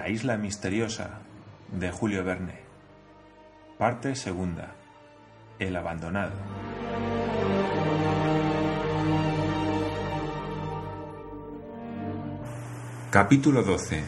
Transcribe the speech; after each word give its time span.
La 0.00 0.08
isla 0.08 0.38
misteriosa 0.38 1.18
de 1.70 1.90
Julio 1.90 2.24
Verne. 2.24 2.58
Parte 3.76 4.14
segunda. 4.14 4.72
El 5.58 5.76
abandonado. 5.76 6.32
Capítulo 13.10 13.62
12. 13.62 14.02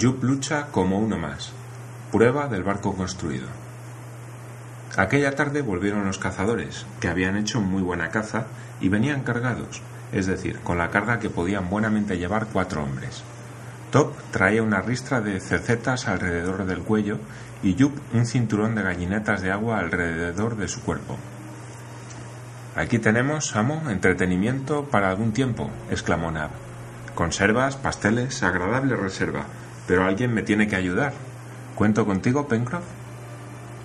Jup 0.00 0.22
lucha 0.22 0.68
como 0.70 1.00
uno 1.00 1.18
más. 1.18 1.52
Prueba 2.12 2.46
del 2.46 2.62
barco 2.62 2.94
construido. 2.94 3.48
Aquella 4.96 5.34
tarde 5.34 5.62
volvieron 5.62 6.06
los 6.06 6.18
cazadores, 6.18 6.86
que 7.00 7.08
habían 7.08 7.36
hecho 7.36 7.60
muy 7.60 7.82
buena 7.82 8.10
caza 8.10 8.46
y 8.80 8.88
venían 8.88 9.24
cargados, 9.24 9.82
es 10.12 10.26
decir, 10.26 10.60
con 10.60 10.78
la 10.78 10.90
carga 10.90 11.18
que 11.18 11.28
podían 11.28 11.68
buenamente 11.68 12.18
llevar 12.18 12.46
cuatro 12.52 12.84
hombres. 12.84 13.24
Top 13.94 14.12
traía 14.32 14.60
una 14.60 14.80
ristra 14.80 15.20
de 15.20 15.38
cercetas 15.38 16.08
alrededor 16.08 16.66
del 16.66 16.80
cuello 16.80 17.18
y 17.62 17.80
Jup 17.80 17.96
un 18.12 18.26
cinturón 18.26 18.74
de 18.74 18.82
gallinetas 18.82 19.40
de 19.40 19.52
agua 19.52 19.78
alrededor 19.78 20.56
de 20.56 20.66
su 20.66 20.82
cuerpo. 20.82 21.16
Aquí 22.74 22.98
tenemos, 22.98 23.54
amo, 23.54 23.88
entretenimiento 23.88 24.86
para 24.86 25.10
algún 25.10 25.32
tiempo, 25.32 25.70
exclamó 25.92 26.32
Nab. 26.32 26.50
Conservas, 27.14 27.76
pasteles, 27.76 28.42
agradable 28.42 28.96
reserva, 28.96 29.44
pero 29.86 30.04
alguien 30.04 30.34
me 30.34 30.42
tiene 30.42 30.66
que 30.66 30.74
ayudar. 30.74 31.12
¿Cuento 31.76 32.04
contigo, 32.04 32.48
Pencroff? 32.48 32.82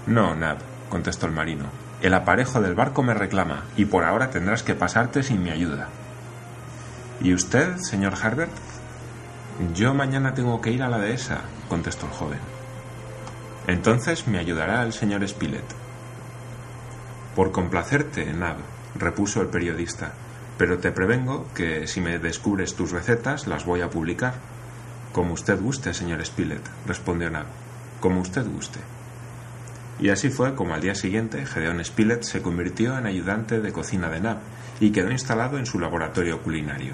No, 0.08 0.34
Nab, 0.34 0.58
contestó 0.90 1.28
el 1.28 1.34
marino. 1.34 1.66
El 2.02 2.16
aparejo 2.16 2.62
del 2.62 2.74
barco 2.74 3.04
me 3.04 3.14
reclama, 3.14 3.66
y 3.78 3.86
por 3.86 4.04
ahora 4.06 4.32
tendrás 4.32 4.64
que 4.64 4.74
pasarte 4.74 5.22
sin 5.22 5.44
mi 5.44 5.52
ayuda. 5.52 5.88
¿Y 7.22 7.32
usted, 7.36 7.78
señor 7.78 8.14
Herbert? 8.20 8.69
Yo 9.76 9.94
mañana 9.94 10.34
tengo 10.34 10.62
que 10.62 10.72
ir 10.72 10.82
a 10.82 10.88
la 10.88 11.00
dehesa, 11.00 11.42
contestó 11.68 12.06
el 12.06 12.14
joven. 12.14 12.40
Entonces 13.68 14.26
me 14.26 14.40
ayudará 14.40 14.84
el 14.84 14.94
señor 14.94 15.28
Spilett. 15.28 15.66
Por 17.36 17.52
complacerte, 17.52 18.26
Nab, 18.32 18.56
repuso 18.96 19.42
el 19.42 19.50
periodista, 19.50 20.14
pero 20.58 20.78
te 20.78 20.92
prevengo 20.92 21.46
que 21.54 21.88
si 21.88 22.00
me 22.00 22.20
descubres 22.20 22.74
tus 22.74 22.92
recetas 22.92 23.48
las 23.48 23.66
voy 23.66 23.82
a 23.82 23.90
publicar. 23.90 24.36
Como 25.12 25.34
usted 25.34 25.60
guste, 25.60 25.94
señor 25.94 26.26
Spilett, 26.26 26.66
respondió 26.88 27.30
Nab, 27.30 27.48
como 28.00 28.22
usted 28.22 28.48
guste. 28.48 28.80
Y 30.00 30.08
así 30.08 30.30
fue 30.30 30.56
como 30.56 30.74
al 30.74 30.82
día 30.82 30.96
siguiente 30.96 31.46
Gedeón 31.46 31.84
Spilett 31.84 32.24
se 32.24 32.42
convirtió 32.42 32.98
en 32.98 33.08
ayudante 33.08 33.60
de 33.60 33.74
cocina 33.74 34.08
de 34.08 34.22
Nab 34.22 34.38
y 34.80 34.92
quedó 34.92 35.12
instalado 35.12 35.58
en 35.58 35.66
su 35.66 35.80
laboratorio 35.80 36.42
culinario. 36.42 36.94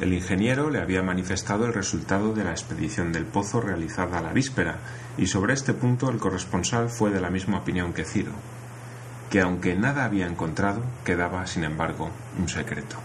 El 0.00 0.14
ingeniero 0.14 0.70
le 0.70 0.80
había 0.80 1.02
manifestado 1.02 1.66
el 1.66 1.74
resultado 1.74 2.32
de 2.32 2.42
la 2.42 2.52
expedición 2.52 3.12
del 3.12 3.26
pozo 3.26 3.60
realizada 3.60 4.22
la 4.22 4.32
víspera, 4.32 4.78
y 5.18 5.26
sobre 5.26 5.52
este 5.52 5.74
punto 5.74 6.08
el 6.08 6.16
corresponsal 6.16 6.88
fue 6.88 7.10
de 7.10 7.20
la 7.20 7.28
misma 7.28 7.58
opinión 7.58 7.92
que 7.92 8.06
Ciro, 8.06 8.32
que 9.28 9.42
aunque 9.42 9.76
nada 9.76 10.06
había 10.06 10.26
encontrado, 10.26 10.80
quedaba, 11.04 11.46
sin 11.46 11.64
embargo, 11.64 12.10
un 12.38 12.48
secreto. 12.48 12.96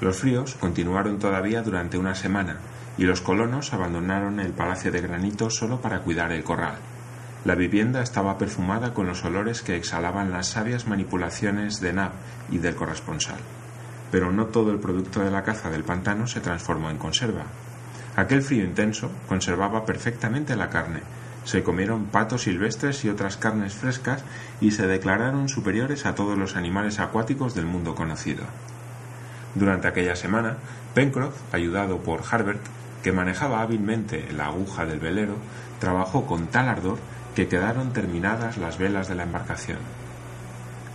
Los 0.00 0.16
fríos 0.16 0.56
continuaron 0.56 1.20
todavía 1.20 1.62
durante 1.62 1.98
una 1.98 2.16
semana, 2.16 2.58
y 2.98 3.04
los 3.04 3.20
colonos 3.20 3.72
abandonaron 3.72 4.40
el 4.40 4.52
palacio 4.52 4.90
de 4.90 5.02
granito 5.02 5.50
solo 5.50 5.80
para 5.80 6.00
cuidar 6.00 6.32
el 6.32 6.42
corral. 6.42 6.78
La 7.44 7.54
vivienda 7.54 8.02
estaba 8.02 8.38
perfumada 8.38 8.92
con 8.92 9.06
los 9.06 9.24
olores 9.24 9.62
que 9.62 9.76
exhalaban 9.76 10.32
las 10.32 10.48
sabias 10.48 10.88
manipulaciones 10.88 11.80
de 11.80 11.92
Nab 11.92 12.10
y 12.50 12.58
del 12.58 12.74
corresponsal 12.74 13.38
pero 14.14 14.30
no 14.30 14.46
todo 14.46 14.70
el 14.70 14.78
producto 14.78 15.24
de 15.24 15.30
la 15.32 15.42
caza 15.42 15.70
del 15.70 15.82
pantano 15.82 16.28
se 16.28 16.38
transformó 16.38 16.88
en 16.88 16.98
conserva. 16.98 17.46
Aquel 18.14 18.42
frío 18.42 18.62
intenso 18.62 19.10
conservaba 19.26 19.84
perfectamente 19.84 20.54
la 20.54 20.70
carne. 20.70 21.00
Se 21.42 21.64
comieron 21.64 22.04
patos 22.04 22.42
silvestres 22.42 23.04
y 23.04 23.08
otras 23.08 23.36
carnes 23.36 23.74
frescas 23.74 24.22
y 24.60 24.70
se 24.70 24.86
declararon 24.86 25.48
superiores 25.48 26.06
a 26.06 26.14
todos 26.14 26.38
los 26.38 26.54
animales 26.54 27.00
acuáticos 27.00 27.56
del 27.56 27.66
mundo 27.66 27.96
conocido. 27.96 28.44
Durante 29.56 29.88
aquella 29.88 30.14
semana, 30.14 30.58
Pencroff, 30.94 31.34
ayudado 31.52 31.98
por 31.98 32.22
Harbert, 32.30 32.62
que 33.02 33.10
manejaba 33.10 33.62
hábilmente 33.62 34.32
la 34.32 34.46
aguja 34.46 34.86
del 34.86 35.00
velero, 35.00 35.38
trabajó 35.80 36.24
con 36.24 36.46
tal 36.46 36.68
ardor 36.68 36.98
que 37.34 37.48
quedaron 37.48 37.92
terminadas 37.92 38.58
las 38.58 38.78
velas 38.78 39.08
de 39.08 39.16
la 39.16 39.24
embarcación. 39.24 40.03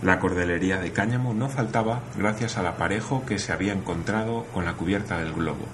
La 0.02 0.18
cordelería 0.18 0.78
de 0.78 0.92
cáñamo 0.92 1.34
no 1.34 1.50
faltaba 1.50 2.00
gracias 2.16 2.56
al 2.56 2.66
aparejo 2.66 3.26
que 3.26 3.38
se 3.38 3.52
había 3.52 3.74
encontrado 3.74 4.46
con 4.54 4.64
la 4.64 4.72
cubierta 4.72 5.18
del 5.18 5.34
globo. 5.34 5.66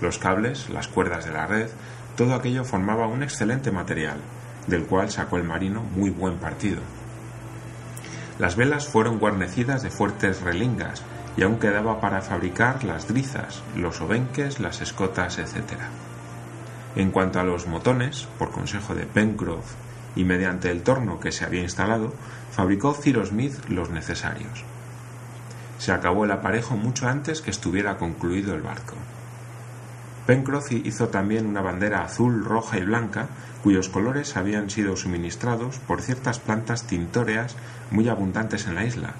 Los 0.00 0.18
cables, 0.18 0.68
las 0.70 0.88
cuerdas 0.88 1.24
de 1.24 1.32
la 1.32 1.46
red, 1.46 1.68
todo 2.16 2.34
aquello 2.34 2.64
formaba 2.64 3.06
un 3.06 3.22
excelente 3.22 3.70
material, 3.70 4.18
del 4.66 4.86
cual 4.86 5.10
sacó 5.10 5.36
el 5.36 5.44
marino 5.44 5.82
muy 5.82 6.10
buen 6.10 6.38
partido. 6.38 6.80
Las 8.40 8.56
velas 8.56 8.88
fueron 8.88 9.18
guarnecidas 9.18 9.82
de 9.82 9.90
fuertes 9.90 10.40
relingas 10.40 11.04
y 11.36 11.42
aún 11.44 11.60
quedaba 11.60 12.00
para 12.00 12.22
fabricar 12.22 12.82
las 12.82 13.06
drizas, 13.06 13.62
los 13.76 14.00
obenques, 14.00 14.58
las 14.58 14.80
escotas, 14.80 15.38
etc. 15.38 15.78
En 16.96 17.12
cuanto 17.12 17.38
a 17.38 17.44
los 17.44 17.68
motones, 17.68 18.26
por 18.36 18.50
consejo 18.50 18.96
de 18.96 19.06
Pencroff 19.06 19.74
y 20.16 20.24
mediante 20.24 20.70
el 20.70 20.82
torno 20.82 21.20
que 21.20 21.32
se 21.32 21.44
había 21.44 21.62
instalado, 21.62 22.12
fabricó 22.50 22.94
Cyrus 22.94 23.28
Smith 23.28 23.54
los 23.68 23.90
necesarios. 23.90 24.64
Se 25.78 25.92
acabó 25.92 26.24
el 26.24 26.30
aparejo 26.30 26.76
mucho 26.76 27.08
antes 27.08 27.40
que 27.40 27.50
estuviera 27.50 27.96
concluido 27.96 28.54
el 28.54 28.62
barco. 28.62 28.94
Pencroff 30.26 30.70
hizo 30.72 31.08
también 31.08 31.46
una 31.46 31.62
bandera 31.62 32.04
azul, 32.04 32.44
roja 32.44 32.78
y 32.78 32.84
blanca, 32.84 33.28
cuyos 33.62 33.88
colores 33.88 34.36
habían 34.36 34.70
sido 34.70 34.96
suministrados 34.96 35.78
por 35.78 36.02
ciertas 36.02 36.38
plantas 36.38 36.84
tintóreas 36.84 37.56
muy 37.90 38.08
abundantes 38.08 38.66
en 38.66 38.74
la 38.74 38.84
isla, 38.84 39.14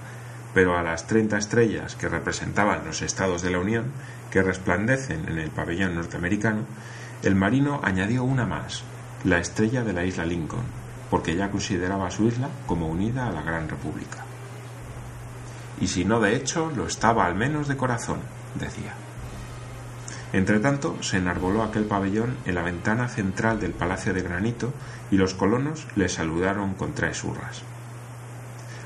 pero 0.54 0.76
a 0.76 0.82
las 0.82 1.06
treinta 1.06 1.38
estrellas 1.38 1.94
que 1.94 2.08
representaban 2.08 2.84
los 2.84 3.02
estados 3.02 3.42
de 3.42 3.50
la 3.50 3.58
Unión, 3.58 3.86
que 4.30 4.42
resplandecen 4.42 5.28
en 5.28 5.38
el 5.38 5.50
pabellón 5.50 5.94
norteamericano, 5.94 6.64
el 7.22 7.34
marino 7.34 7.80
añadió 7.82 8.24
una 8.24 8.46
más, 8.46 8.82
la 9.24 9.38
estrella 9.38 9.84
de 9.84 9.92
la 9.92 10.04
isla 10.04 10.24
Lincoln, 10.24 10.79
porque 11.10 11.34
ya 11.34 11.50
consideraba 11.50 12.10
su 12.10 12.26
isla 12.26 12.48
como 12.66 12.88
unida 12.88 13.26
a 13.26 13.32
la 13.32 13.42
Gran 13.42 13.68
República. 13.68 14.24
Y 15.80 15.88
si 15.88 16.04
no 16.04 16.20
de 16.20 16.36
hecho, 16.36 16.70
lo 16.74 16.86
estaba 16.86 17.26
al 17.26 17.34
menos 17.34 17.68
de 17.68 17.76
corazón, 17.76 18.20
decía. 18.54 18.94
Entretanto, 20.32 20.96
se 21.02 21.16
enarboló 21.16 21.62
aquel 21.62 21.84
pabellón 21.84 22.36
en 22.44 22.54
la 22.54 22.62
ventana 22.62 23.08
central 23.08 23.58
del 23.58 23.72
Palacio 23.72 24.14
de 24.14 24.22
Granito 24.22 24.72
y 25.10 25.16
los 25.16 25.34
colonos 25.34 25.86
le 25.96 26.08
saludaron 26.08 26.74
con 26.74 26.92
tres. 26.92 27.24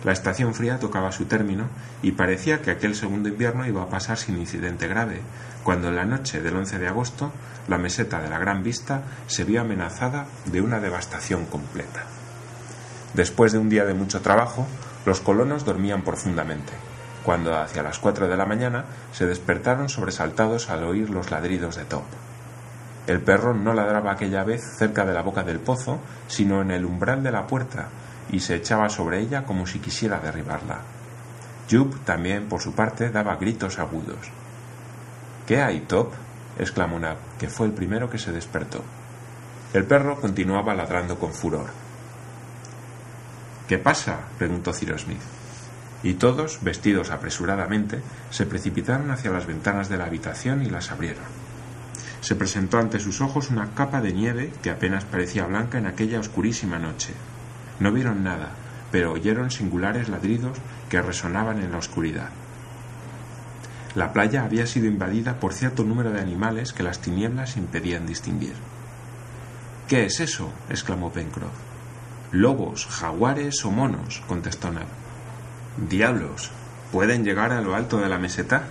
La 0.05 0.13
estación 0.13 0.55
fría 0.55 0.79
tocaba 0.79 1.13
su 1.13 1.25
término 1.25 1.69
y 2.03 2.13
parecía 2.13 2.61
que 2.61 2.71
aquel 2.71 2.95
segundo 2.95 3.31
invierno 3.31 3.67
iba 3.67 3.83
a 3.83 3.89
pasar 3.89 4.19
sin 4.19 4.39
incidente 4.39 4.87
grave, 4.87 5.23
cuando 5.65 5.89
en 5.89 5.97
la 5.97 6.05
noche 6.05 6.43
del 6.43 6.57
11 6.57 6.79
de 6.79 6.89
agosto 6.89 7.33
la 7.69 7.79
meseta 7.79 8.21
de 8.21 8.29
la 8.29 8.39
Gran 8.39 8.63
Vista 8.63 9.03
se 9.27 9.45
vio 9.45 9.63
amenazada 9.63 10.27
de 10.45 10.61
una 10.61 10.79
devastación 10.79 11.47
completa. 11.47 12.03
Después 13.15 13.53
de 13.53 13.59
un 13.59 13.71
día 13.71 13.87
de 13.87 13.95
mucho 13.95 14.21
trabajo, 14.21 14.67
los 15.07 15.21
colonos 15.21 15.65
dormían 15.65 16.03
profundamente, 16.03 16.73
cuando 17.25 17.57
hacia 17.57 17.83
las 17.83 17.99
cuatro 17.99 18.29
de 18.29 18.37
la 18.37 18.45
mañana 18.45 18.85
se 19.13 19.27
despertaron 19.27 19.89
sobresaltados 19.89 20.69
al 20.69 20.85
oír 20.85 21.09
los 21.09 21.31
ladridos 21.31 21.77
de 21.77 21.85
Top. 21.85 22.05
El 23.07 23.21
perro 23.21 23.55
no 23.55 23.73
ladraba 23.73 24.13
aquella 24.13 24.45
vez 24.45 24.63
cerca 24.79 25.07
de 25.07 25.15
la 25.15 25.23
boca 25.23 25.45
del 25.45 25.61
pozo, 25.61 26.01
sino 26.27 26.61
en 26.61 26.71
el 26.71 26.85
umbral 26.85 27.23
de 27.23 27.33
la 27.33 27.47
puerta, 27.47 27.89
y 28.31 28.41
se 28.41 28.57
echaba 28.57 28.89
sobre 28.89 29.21
ella 29.21 29.45
como 29.45 29.67
si 29.67 29.79
quisiera 29.79 30.21
derribarla. 30.21 30.81
Jup 31.71 32.05
también, 32.05 32.49
por 32.49 32.61
su 32.61 32.73
parte, 32.73 33.11
daba 33.11 33.37
gritos 33.37 33.79
agudos. 33.79 34.31
¿Qué 35.47 35.63
hay, 35.63 35.81
Top? 35.81 36.13
exclamó 36.59 36.99
Nab, 36.99 37.17
que 37.39 37.49
fue 37.49 37.67
el 37.67 37.73
primero 37.73 38.09
que 38.09 38.19
se 38.19 38.33
despertó. 38.33 38.83
El 39.73 39.85
perro 39.85 40.21
continuaba 40.21 40.75
ladrando 40.75 41.19
con 41.19 41.33
furor. 41.33 41.67
¿Qué 43.69 43.79
pasa? 43.79 44.21
preguntó 44.39 44.73
Cyrus 44.73 45.03
Smith. 45.03 45.21
Y 46.03 46.15
todos, 46.15 46.63
vestidos 46.63 47.11
apresuradamente, 47.11 48.03
se 48.31 48.45
precipitaron 48.45 49.11
hacia 49.11 49.31
las 49.31 49.47
ventanas 49.47 49.89
de 49.89 49.97
la 49.97 50.05
habitación 50.05 50.63
y 50.63 50.71
las 50.71 50.91
abrieron. 50.91 51.25
Se 52.21 52.37
presentó 52.37 52.79
ante 52.79 53.01
sus 53.01 53.21
ojos 53.21 53.51
una 53.51 53.75
capa 53.75 54.01
de 54.01 54.13
nieve 54.13 54.53
que 54.63 54.71
apenas 54.71 55.05
parecía 55.05 55.47
blanca 55.47 55.79
en 55.79 55.87
aquella 55.87 56.21
oscurísima 56.21 56.79
noche. 56.79 57.15
No 57.81 57.93
vieron 57.93 58.23
nada, 58.23 58.51
pero 58.91 59.13
oyeron 59.13 59.51
singulares 59.51 60.09
ladridos 60.09 60.59
que 60.89 61.03
resonaban 61.03 61.61
en 61.61 61.73
la 61.73 61.79
oscuridad. 61.79 62.29
La 63.95 64.13
playa 64.13 64.45
había 64.45 64.67
sido 64.67 64.87
invadida 64.87 65.39
por 65.39 65.53
cierto 65.53 65.85
número 65.85 66.11
de 66.11 66.21
animales 66.21 66.73
que 66.73 66.83
las 66.83 67.01
tinieblas 67.01 67.57
impedían 67.57 68.07
distinguir. 68.07 68.55
¿Qué 69.89 70.07
es 70.07 70.21
eso? 70.21 70.51
exclamó 70.69 71.13
Pencroff. 71.13 71.53
Lobos, 72.33 72.87
jaguares 72.87 73.65
o 73.65 73.71
monos, 73.71 74.23
contestó 74.27 74.73
Nab. 74.73 74.87
Diablos, 75.89 76.51
¿pueden 76.91 77.25
llegar 77.25 77.53
a 77.53 77.61
lo 77.61 77.75
alto 77.75 77.99
de 77.99 78.09
la 78.09 78.19
meseta? 78.19 78.65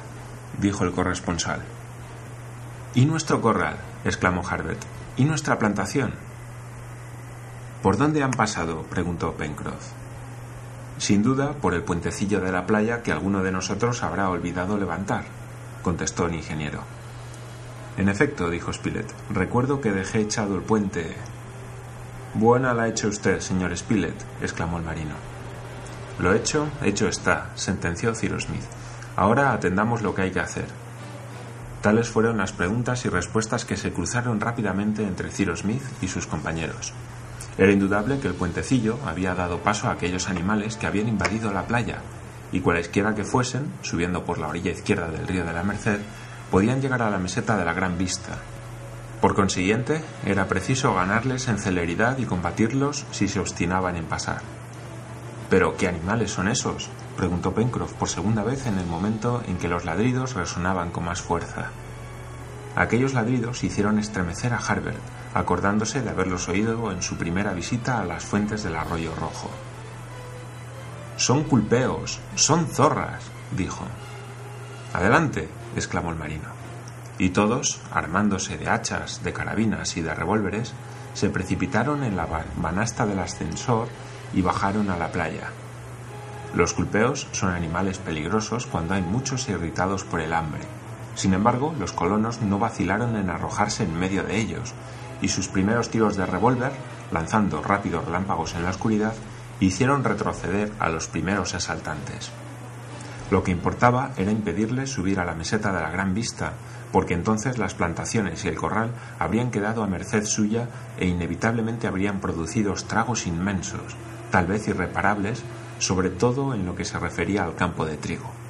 dijo 0.59 0.83
el 0.83 0.91
corresponsal. 0.91 1.61
¿Y 2.95 3.05
nuestro 3.05 3.41
corral? 3.41 3.77
exclamó 4.03 4.45
Harbert. 4.47 4.81
¿Y 5.15 5.23
nuestra 5.23 5.59
plantación? 5.59 6.13
¿Por 7.83 7.97
dónde 7.97 8.23
han 8.23 8.31
pasado? 8.31 8.83
preguntó 8.83 9.33
Pencroff. 9.33 9.91
Sin 10.99 11.21
duda, 11.21 11.51
por 11.51 11.73
el 11.73 11.83
puentecillo 11.83 12.39
de 12.39 12.49
la 12.49 12.65
playa 12.65 13.03
que 13.03 13.11
alguno 13.11 13.43
de 13.43 13.51
nosotros 13.51 14.03
habrá 14.03 14.29
olvidado 14.29 14.77
levantar, 14.77 15.25
contestó 15.81 16.27
el 16.27 16.35
ingeniero. 16.35 16.79
En 17.97 18.07
efecto, 18.07 18.49
dijo 18.49 18.71
Spilett, 18.71 19.13
recuerdo 19.29 19.81
que 19.81 19.91
dejé 19.91 20.21
echado 20.21 20.55
el 20.55 20.61
puente. 20.61 21.13
Buena 22.35 22.73
la 22.73 22.83
ha 22.83 22.87
hecho 22.87 23.09
usted, 23.09 23.41
señor 23.41 23.75
Spilett, 23.75 24.15
exclamó 24.41 24.77
el 24.77 24.85
marino. 24.85 25.15
Lo 26.19 26.33
hecho, 26.33 26.69
hecho 26.83 27.09
está, 27.09 27.49
sentenció 27.55 28.15
Cyrus 28.15 28.43
Smith. 28.43 28.63
Ahora 29.17 29.51
atendamos 29.51 30.01
lo 30.01 30.15
que 30.15 30.21
hay 30.21 30.31
que 30.31 30.39
hacer. 30.39 30.67
Tales 31.81 32.07
fueron 32.07 32.37
las 32.37 32.53
preguntas 32.53 33.03
y 33.03 33.09
respuestas 33.09 33.65
que 33.65 33.75
se 33.75 33.91
cruzaron 33.91 34.39
rápidamente 34.39 35.03
entre 35.03 35.31
Cyrus 35.31 35.59
Smith 35.59 35.83
y 36.01 36.07
sus 36.07 36.27
compañeros. 36.27 36.93
Era 37.57 37.71
indudable 37.71 38.19
que 38.19 38.27
el 38.27 38.33
puentecillo 38.33 38.97
había 39.05 39.35
dado 39.35 39.59
paso 39.59 39.87
a 39.87 39.91
aquellos 39.91 40.27
animales 40.27 40.75
que 40.75 40.87
habían 40.87 41.07
invadido 41.07 41.53
la 41.53 41.67
playa, 41.67 41.99
y 42.51 42.61
cualesquiera 42.61 43.15
que 43.15 43.23
fuesen, 43.23 43.71
subiendo 43.81 44.23
por 44.23 44.37
la 44.37 44.47
orilla 44.47 44.71
izquierda 44.71 45.07
del 45.07 45.27
río 45.27 45.45
de 45.45 45.53
la 45.53 45.63
Merced, 45.63 45.99
podían 46.51 46.81
llegar 46.81 47.01
a 47.01 47.09
la 47.09 47.17
meseta 47.17 47.57
de 47.57 47.65
la 47.65 47.73
Gran 47.73 47.97
Vista. 47.97 48.37
Por 49.21 49.35
consiguiente, 49.35 50.03
era 50.25 50.47
preciso 50.47 50.93
ganarles 50.93 51.47
en 51.47 51.57
celeridad 51.57 52.17
y 52.17 52.25
combatirlos 52.25 53.05
si 53.11 53.27
se 53.27 53.39
obstinaban 53.39 53.95
en 53.95 54.05
pasar. 54.05 54.41
¿Pero 55.49 55.77
qué 55.77 55.87
animales 55.87 56.31
son 56.31 56.47
esos? 56.47 56.89
preguntó 57.15 57.53
Pencroff 57.53 57.93
por 57.93 58.09
segunda 58.09 58.43
vez 58.43 58.65
en 58.65 58.77
el 58.79 58.85
momento 58.85 59.41
en 59.47 59.57
que 59.57 59.67
los 59.67 59.85
ladridos 59.85 60.33
resonaban 60.33 60.91
con 60.91 61.05
más 61.05 61.21
fuerza. 61.21 61.69
Aquellos 62.75 63.13
ladridos 63.13 63.63
hicieron 63.63 63.99
estremecer 63.99 64.53
a 64.53 64.57
Harbert, 64.57 64.99
acordándose 65.33 66.01
de 66.01 66.09
haberlos 66.09 66.47
oído 66.49 66.91
en 66.91 67.01
su 67.01 67.17
primera 67.17 67.53
visita 67.53 67.99
a 67.99 68.05
las 68.05 68.23
fuentes 68.23 68.63
del 68.63 68.75
arroyo 68.75 69.13
rojo. 69.15 69.49
Son 71.17 71.43
culpeos, 71.43 72.19
son 72.35 72.67
zorras, 72.67 73.23
dijo. 73.55 73.85
Adelante, 74.93 75.49
exclamó 75.75 76.11
el 76.11 76.17
marino. 76.17 76.49
Y 77.17 77.29
todos, 77.29 77.79
armándose 77.91 78.57
de 78.57 78.69
hachas, 78.69 79.23
de 79.23 79.33
carabinas 79.33 79.97
y 79.97 80.01
de 80.01 80.13
revólveres, 80.13 80.73
se 81.13 81.29
precipitaron 81.29 82.03
en 82.03 82.15
la 82.15 82.27
banasta 82.57 83.05
del 83.05 83.19
ascensor 83.19 83.87
y 84.33 84.41
bajaron 84.41 84.89
a 84.89 84.97
la 84.97 85.11
playa. 85.11 85.49
Los 86.55 86.73
culpeos 86.73 87.27
son 87.31 87.49
animales 87.51 87.97
peligrosos 87.97 88.65
cuando 88.65 88.93
hay 88.93 89.01
muchos 89.01 89.47
irritados 89.49 90.03
por 90.03 90.21
el 90.21 90.33
hambre. 90.33 90.61
Sin 91.15 91.33
embargo, 91.33 91.73
los 91.79 91.93
colonos 91.93 92.41
no 92.41 92.59
vacilaron 92.59 93.15
en 93.15 93.29
arrojarse 93.29 93.83
en 93.83 93.97
medio 93.97 94.23
de 94.23 94.37
ellos, 94.37 94.73
y 95.23 95.29
sus 95.29 95.47
primeros 95.47 95.89
tiros 95.89 96.17
de 96.17 96.25
revólver, 96.25 96.73
lanzando 97.11 97.63
rápidos 97.63 98.05
relámpagos 98.05 98.53
en 98.55 98.63
la 98.63 98.71
oscuridad, 98.71 99.13
hicieron 99.61 100.03
retroceder 100.03 100.71
a 100.79 100.89
los 100.89 101.07
primeros 101.07 101.55
asaltantes. 101.55 102.29
Lo 103.31 103.41
que 103.41 103.51
importaba 103.51 104.11
era 104.17 104.31
impedirles 104.31 104.91
subir 104.91 105.21
a 105.21 105.25
la 105.25 105.33
meseta 105.33 105.71
de 105.71 105.81
la 105.81 105.89
Gran 105.89 106.13
Vista, 106.13 106.53
porque 106.91 107.13
entonces 107.13 107.57
las 107.57 107.73
plantaciones 107.73 108.43
y 108.43 108.49
el 108.49 108.55
corral 108.55 108.91
habrían 109.17 109.49
quedado 109.49 109.81
a 109.81 109.87
merced 109.87 110.25
suya 110.25 110.67
e 110.99 111.07
inevitablemente 111.07 111.87
habrían 111.87 112.19
producido 112.19 112.73
estragos 112.73 113.25
inmensos, 113.25 113.95
tal 114.29 114.47
vez 114.47 114.67
irreparables, 114.67 115.41
sobre 115.79 116.09
todo 116.09 116.53
en 116.53 116.65
lo 116.65 116.75
que 116.75 116.85
se 116.85 116.99
refería 116.99 117.45
al 117.45 117.55
campo 117.55 117.85
de 117.85 117.95
trigo. 117.95 118.42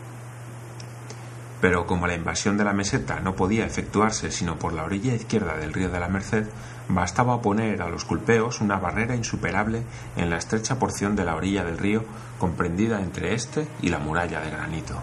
Pero 1.63 1.87
como 1.87 2.07
la 2.07 2.15
invasión 2.15 2.57
de 2.57 2.65
la 2.65 2.73
meseta 2.73 3.21
no 3.21 3.37
podía 3.37 3.65
efectuarse 3.65 4.31
sino 4.31 4.59
por 4.59 4.73
la 4.73 4.83
orilla 4.83 5.15
izquierda 5.15 5.55
del 5.55 5.71
río 5.71 5.89
de 5.89 5.97
la 5.97 6.09
Merced, 6.09 6.45
bastaba 6.89 7.41
poner 7.41 7.81
a 7.81 7.87
los 7.87 8.03
culpeos 8.03 8.59
una 8.59 8.79
barrera 8.79 9.15
insuperable 9.15 9.83
en 10.17 10.29
la 10.29 10.35
estrecha 10.35 10.77
porción 10.77 11.15
de 11.15 11.23
la 11.23 11.37
orilla 11.37 11.63
del 11.63 11.77
río 11.77 12.03
comprendida 12.37 12.99
entre 12.99 13.33
éste 13.33 13.65
y 13.81 13.87
la 13.87 13.99
muralla 13.99 14.41
de 14.41 14.51
granito. 14.51 14.95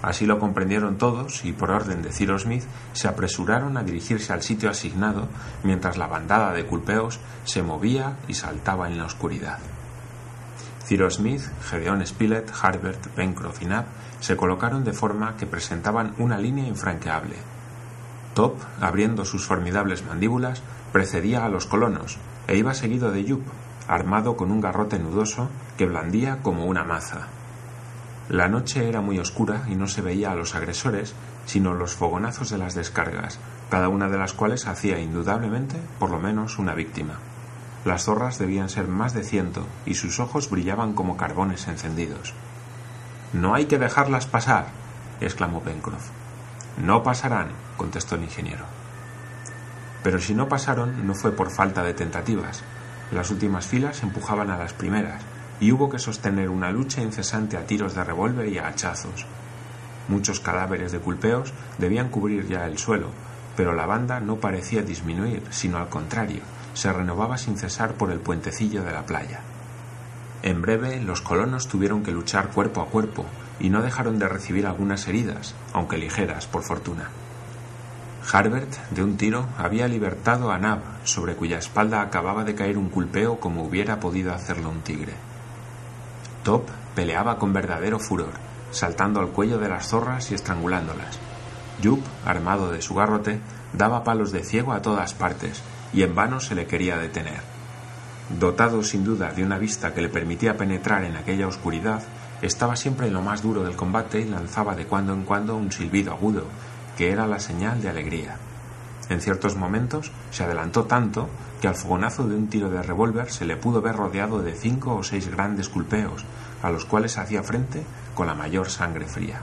Así 0.00 0.24
lo 0.24 0.38
comprendieron 0.38 0.96
todos 0.96 1.44
y 1.44 1.52
por 1.52 1.70
orden 1.70 2.00
de 2.00 2.12
Cyrus 2.12 2.44
Smith 2.44 2.64
se 2.94 3.06
apresuraron 3.06 3.76
a 3.76 3.82
dirigirse 3.82 4.32
al 4.32 4.40
sitio 4.40 4.70
asignado 4.70 5.28
mientras 5.62 5.98
la 5.98 6.06
bandada 6.06 6.54
de 6.54 6.64
culpeos 6.64 7.20
se 7.44 7.62
movía 7.62 8.16
y 8.26 8.32
saltaba 8.32 8.88
en 8.88 8.96
la 8.96 9.04
oscuridad. 9.04 9.58
Cyrus 10.86 11.14
Smith, 11.14 11.42
Gedeon 11.68 12.06
Spilett, 12.06 12.52
Harbert, 12.62 13.08
Pencroff 13.08 13.60
y 13.60 13.64
Knapp 13.64 13.88
se 14.20 14.36
colocaron 14.36 14.84
de 14.84 14.92
forma 14.92 15.36
que 15.36 15.44
presentaban 15.44 16.14
una 16.18 16.38
línea 16.38 16.68
infranqueable. 16.68 17.34
Top, 18.34 18.54
abriendo 18.80 19.24
sus 19.24 19.44
formidables 19.44 20.04
mandíbulas, 20.06 20.62
precedía 20.92 21.44
a 21.44 21.48
los 21.48 21.66
colonos 21.66 22.18
e 22.46 22.56
iba 22.56 22.72
seguido 22.72 23.10
de 23.10 23.24
Yup, 23.24 23.42
armado 23.88 24.36
con 24.36 24.52
un 24.52 24.60
garrote 24.60 25.00
nudoso 25.00 25.48
que 25.76 25.86
blandía 25.86 26.38
como 26.42 26.66
una 26.66 26.84
maza. 26.84 27.26
La 28.28 28.48
noche 28.48 28.88
era 28.88 29.00
muy 29.00 29.18
oscura 29.18 29.64
y 29.68 29.74
no 29.74 29.88
se 29.88 30.02
veía 30.02 30.30
a 30.30 30.36
los 30.36 30.54
agresores, 30.54 31.14
sino 31.46 31.74
los 31.74 31.94
fogonazos 31.94 32.50
de 32.50 32.58
las 32.58 32.74
descargas, 32.74 33.40
cada 33.70 33.88
una 33.88 34.08
de 34.08 34.18
las 34.18 34.34
cuales 34.34 34.68
hacía 34.68 35.00
indudablemente 35.00 35.80
por 35.98 36.10
lo 36.10 36.20
menos 36.20 36.58
una 36.58 36.74
víctima. 36.74 37.18
Las 37.86 38.02
zorras 38.02 38.40
debían 38.40 38.68
ser 38.68 38.88
más 38.88 39.14
de 39.14 39.22
ciento 39.22 39.64
y 39.86 39.94
sus 39.94 40.18
ojos 40.18 40.50
brillaban 40.50 40.92
como 40.92 41.16
carbones 41.16 41.68
encendidos. 41.68 42.34
No 43.32 43.54
hay 43.54 43.66
que 43.66 43.78
dejarlas 43.78 44.26
pasar, 44.26 44.66
exclamó 45.20 45.60
Pencroff. 45.60 46.08
No 46.84 47.04
pasarán, 47.04 47.50
contestó 47.76 48.16
el 48.16 48.24
ingeniero. 48.24 48.64
Pero 50.02 50.20
si 50.20 50.34
no 50.34 50.48
pasaron 50.48 51.06
no 51.06 51.14
fue 51.14 51.30
por 51.30 51.52
falta 51.52 51.84
de 51.84 51.94
tentativas. 51.94 52.64
Las 53.12 53.30
últimas 53.30 53.68
filas 53.68 54.02
empujaban 54.02 54.50
a 54.50 54.58
las 54.58 54.72
primeras, 54.72 55.22
y 55.60 55.70
hubo 55.70 55.88
que 55.88 56.00
sostener 56.00 56.50
una 56.50 56.72
lucha 56.72 57.02
incesante 57.02 57.56
a 57.56 57.66
tiros 57.66 57.94
de 57.94 58.02
revólver 58.02 58.48
y 58.48 58.58
a 58.58 58.66
hachazos. 58.66 59.26
Muchos 60.08 60.40
cadáveres 60.40 60.90
de 60.90 60.98
culpeos 60.98 61.52
debían 61.78 62.08
cubrir 62.08 62.48
ya 62.48 62.66
el 62.66 62.78
suelo, 62.78 63.10
pero 63.56 63.74
la 63.74 63.86
banda 63.86 64.18
no 64.18 64.38
parecía 64.38 64.82
disminuir, 64.82 65.44
sino 65.50 65.78
al 65.78 65.88
contrario, 65.88 66.42
se 66.76 66.92
renovaba 66.92 67.38
sin 67.38 67.56
cesar 67.56 67.94
por 67.94 68.10
el 68.12 68.20
puentecillo 68.20 68.84
de 68.84 68.92
la 68.92 69.06
playa. 69.06 69.40
En 70.42 70.60
breve, 70.60 71.00
los 71.00 71.22
colonos 71.22 71.68
tuvieron 71.68 72.02
que 72.02 72.12
luchar 72.12 72.50
cuerpo 72.50 72.82
a 72.82 72.86
cuerpo 72.88 73.24
y 73.58 73.70
no 73.70 73.80
dejaron 73.80 74.18
de 74.18 74.28
recibir 74.28 74.66
algunas 74.66 75.08
heridas, 75.08 75.54
aunque 75.72 75.96
ligeras, 75.96 76.46
por 76.46 76.62
fortuna. 76.62 77.08
Harbert, 78.30 78.70
de 78.90 79.02
un 79.02 79.16
tiro, 79.16 79.46
había 79.56 79.88
libertado 79.88 80.52
a 80.52 80.58
Nab, 80.58 80.80
sobre 81.04 81.34
cuya 81.34 81.56
espalda 81.56 82.02
acababa 82.02 82.44
de 82.44 82.54
caer 82.54 82.76
un 82.76 82.90
culpeo 82.90 83.40
como 83.40 83.62
hubiera 83.62 83.98
podido 83.98 84.34
hacerlo 84.34 84.68
un 84.68 84.82
tigre. 84.82 85.14
Top 86.42 86.68
peleaba 86.94 87.38
con 87.38 87.54
verdadero 87.54 87.98
furor, 87.98 88.34
saltando 88.70 89.20
al 89.20 89.28
cuello 89.28 89.58
de 89.58 89.70
las 89.70 89.88
zorras 89.88 90.30
y 90.30 90.34
estrangulándolas. 90.34 91.18
Yup, 91.80 92.00
armado 92.26 92.70
de 92.70 92.82
su 92.82 92.94
garrote, 92.94 93.40
daba 93.72 94.04
palos 94.04 94.30
de 94.30 94.44
ciego 94.44 94.74
a 94.74 94.82
todas 94.82 95.14
partes, 95.14 95.62
y 95.96 96.02
en 96.02 96.14
vano 96.14 96.38
se 96.38 96.54
le 96.54 96.66
quería 96.66 96.98
detener. 96.98 97.40
Dotado 98.38 98.82
sin 98.84 99.02
duda 99.02 99.32
de 99.32 99.42
una 99.42 99.56
vista 99.56 99.94
que 99.94 100.02
le 100.02 100.10
permitía 100.10 100.58
penetrar 100.58 101.04
en 101.04 101.16
aquella 101.16 101.48
oscuridad, 101.48 102.02
estaba 102.42 102.76
siempre 102.76 103.06
en 103.06 103.14
lo 103.14 103.22
más 103.22 103.42
duro 103.42 103.64
del 103.64 103.76
combate 103.76 104.20
y 104.20 104.26
lanzaba 104.26 104.76
de 104.76 104.86
cuando 104.86 105.14
en 105.14 105.24
cuando 105.24 105.56
un 105.56 105.72
silbido 105.72 106.12
agudo, 106.12 106.44
que 106.98 107.10
era 107.10 107.26
la 107.26 107.40
señal 107.40 107.80
de 107.80 107.88
alegría. 107.88 108.36
En 109.08 109.22
ciertos 109.22 109.56
momentos 109.56 110.12
se 110.30 110.44
adelantó 110.44 110.84
tanto 110.84 111.30
que 111.62 111.68
al 111.68 111.74
fogonazo 111.74 112.28
de 112.28 112.34
un 112.34 112.48
tiro 112.48 112.68
de 112.68 112.82
revólver 112.82 113.32
se 113.32 113.46
le 113.46 113.56
pudo 113.56 113.80
ver 113.80 113.96
rodeado 113.96 114.42
de 114.42 114.52
cinco 114.52 114.96
o 114.96 115.02
seis 115.02 115.28
grandes 115.30 115.70
culpeos, 115.70 116.24
a 116.62 116.70
los 116.70 116.84
cuales 116.84 117.16
hacía 117.16 117.42
frente 117.42 117.82
con 118.14 118.26
la 118.26 118.34
mayor 118.34 118.68
sangre 118.68 119.06
fría. 119.06 119.40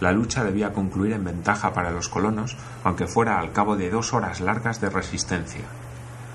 La 0.00 0.12
lucha 0.12 0.44
debía 0.44 0.72
concluir 0.72 1.12
en 1.12 1.24
ventaja 1.24 1.72
para 1.72 1.90
los 1.90 2.08
colonos, 2.08 2.56
aunque 2.84 3.06
fuera 3.06 3.38
al 3.38 3.52
cabo 3.52 3.76
de 3.76 3.90
dos 3.90 4.12
horas 4.12 4.40
largas 4.40 4.80
de 4.80 4.90
resistencia. 4.90 5.64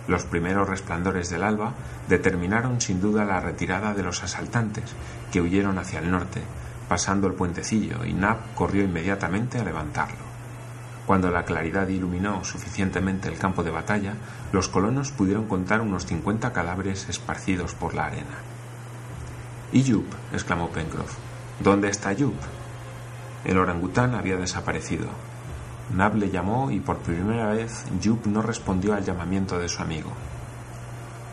Los 0.07 0.25
primeros 0.25 0.67
resplandores 0.67 1.29
del 1.29 1.43
alba 1.43 1.73
determinaron 2.09 2.81
sin 2.81 2.99
duda 2.99 3.23
la 3.23 3.39
retirada 3.39 3.93
de 3.93 4.03
los 4.03 4.23
asaltantes, 4.23 4.95
que 5.31 5.41
huyeron 5.41 5.77
hacia 5.77 5.99
el 5.99 6.09
norte, 6.09 6.41
pasando 6.89 7.27
el 7.27 7.33
puentecillo, 7.33 8.03
y 8.03 8.13
Nab 8.13 8.37
corrió 8.55 8.83
inmediatamente 8.83 9.59
a 9.59 9.63
levantarlo. 9.63 10.31
Cuando 11.05 11.29
la 11.29 11.43
claridad 11.45 11.87
iluminó 11.87 12.43
suficientemente 12.43 13.27
el 13.27 13.37
campo 13.37 13.63
de 13.63 13.71
batalla, 13.71 14.13
los 14.51 14.69
colonos 14.69 15.11
pudieron 15.11 15.47
contar 15.47 15.81
unos 15.81 16.05
cincuenta 16.05 16.51
cadáveres 16.51 17.09
esparcidos 17.09 17.75
por 17.75 17.93
la 17.93 18.05
arena. 18.05 18.37
¿Y 19.71 19.83
Yup? 19.83 20.05
exclamó 20.33 20.69
Pencroff. 20.69 21.15
¿Dónde 21.59 21.89
está 21.89 22.11
Yup? 22.13 22.35
El 23.43 23.57
orangután 23.57 24.13
había 24.13 24.37
desaparecido. 24.37 25.07
Nab 25.93 26.15
le 26.15 26.29
llamó 26.29 26.71
y 26.71 26.79
por 26.79 26.99
primera 26.99 27.47
vez 27.47 27.85
Jup 28.03 28.27
no 28.27 28.41
respondió 28.41 28.93
al 28.93 29.03
llamamiento 29.03 29.59
de 29.59 29.67
su 29.67 29.81
amigo. 29.81 30.11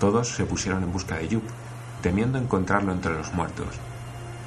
Todos 0.01 0.35
se 0.35 0.45
pusieron 0.45 0.83
en 0.83 0.93
busca 0.93 1.17
de 1.17 1.29
Jup, 1.29 1.45
temiendo 2.01 2.39
encontrarlo 2.39 2.93
entre 2.93 3.13
los 3.13 3.33
muertos. 3.35 3.69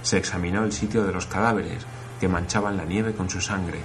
Se 0.01 0.17
examinó 0.17 0.63
el 0.63 0.71
sitio 0.71 1.03
de 1.03 1.13
los 1.13 1.27
cadáveres, 1.27 1.85
que 2.19 2.27
manchaban 2.27 2.77
la 2.77 2.85
nieve 2.85 3.13
con 3.13 3.29
su 3.29 3.41
sangre, 3.41 3.79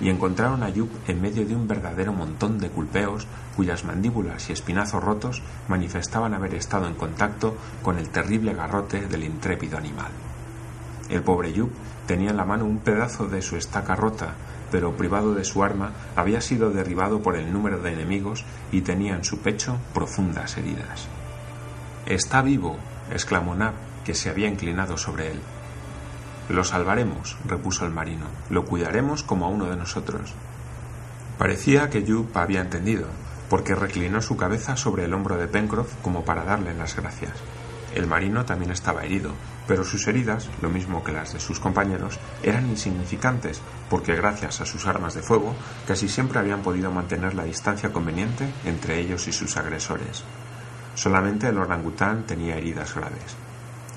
y 0.00 0.08
encontraron 0.08 0.62
a 0.62 0.68
Yup 0.68 0.90
en 1.06 1.22
medio 1.22 1.46
de 1.46 1.54
un 1.54 1.66
verdadero 1.66 2.12
montón 2.12 2.58
de 2.58 2.68
culpeos 2.68 3.26
cuyas 3.56 3.84
mandíbulas 3.84 4.50
y 4.50 4.52
espinazos 4.52 5.02
rotos 5.02 5.42
manifestaban 5.68 6.34
haber 6.34 6.54
estado 6.54 6.86
en 6.86 6.94
contacto 6.94 7.56
con 7.82 7.98
el 7.98 8.08
terrible 8.08 8.52
garrote 8.54 9.06
del 9.06 9.24
intrépido 9.24 9.78
animal. 9.78 10.10
El 11.08 11.22
pobre 11.22 11.52
Yup 11.52 11.70
tenía 12.06 12.30
en 12.30 12.36
la 12.36 12.44
mano 12.44 12.64
un 12.64 12.78
pedazo 12.78 13.26
de 13.26 13.42
su 13.42 13.56
estaca 13.56 13.94
rota, 13.94 14.34
pero 14.70 14.96
privado 14.96 15.34
de 15.34 15.44
su 15.44 15.62
arma 15.62 15.92
había 16.16 16.40
sido 16.40 16.70
derribado 16.70 17.20
por 17.20 17.36
el 17.36 17.52
número 17.52 17.78
de 17.78 17.92
enemigos 17.92 18.44
y 18.72 18.80
tenía 18.80 19.14
en 19.14 19.24
su 19.24 19.38
pecho 19.38 19.76
profundas 19.92 20.56
heridas. 20.56 21.06
Está 22.06 22.42
vivo, 22.42 22.76
exclamó 23.12 23.54
Nab, 23.54 23.74
que 24.04 24.14
se 24.14 24.30
había 24.30 24.48
inclinado 24.48 24.96
sobre 24.96 25.30
él. 25.30 25.40
Lo 26.48 26.64
salvaremos, 26.64 27.36
repuso 27.46 27.84
el 27.86 27.92
marino. 27.92 28.26
Lo 28.50 28.64
cuidaremos 28.64 29.22
como 29.22 29.46
a 29.46 29.48
uno 29.48 29.66
de 29.66 29.76
nosotros. 29.76 30.32
Parecía 31.38 31.88
que 31.88 32.04
Jup 32.06 32.36
había 32.36 32.60
entendido, 32.60 33.06
porque 33.48 33.74
reclinó 33.74 34.20
su 34.22 34.36
cabeza 34.36 34.76
sobre 34.76 35.04
el 35.04 35.14
hombro 35.14 35.36
de 35.36 35.46
Pencroff 35.46 35.94
como 36.02 36.24
para 36.24 36.44
darle 36.44 36.74
las 36.74 36.96
gracias. 36.96 37.32
El 37.94 38.06
marino 38.06 38.46
también 38.46 38.70
estaba 38.70 39.04
herido, 39.04 39.32
pero 39.68 39.84
sus 39.84 40.06
heridas, 40.08 40.48
lo 40.62 40.70
mismo 40.70 41.04
que 41.04 41.12
las 41.12 41.34
de 41.34 41.40
sus 41.40 41.60
compañeros, 41.60 42.18
eran 42.42 42.68
insignificantes, 42.68 43.60
porque 43.90 44.16
gracias 44.16 44.62
a 44.62 44.66
sus 44.66 44.86
armas 44.86 45.14
de 45.14 45.22
fuego 45.22 45.54
casi 45.86 46.08
siempre 46.08 46.38
habían 46.38 46.62
podido 46.62 46.90
mantener 46.90 47.34
la 47.34 47.44
distancia 47.44 47.92
conveniente 47.92 48.50
entre 48.64 48.98
ellos 48.98 49.28
y 49.28 49.32
sus 49.32 49.58
agresores. 49.58 50.24
Solamente 50.94 51.48
el 51.48 51.58
orangután 51.58 52.24
tenía 52.24 52.56
heridas 52.56 52.94
graves. 52.94 53.36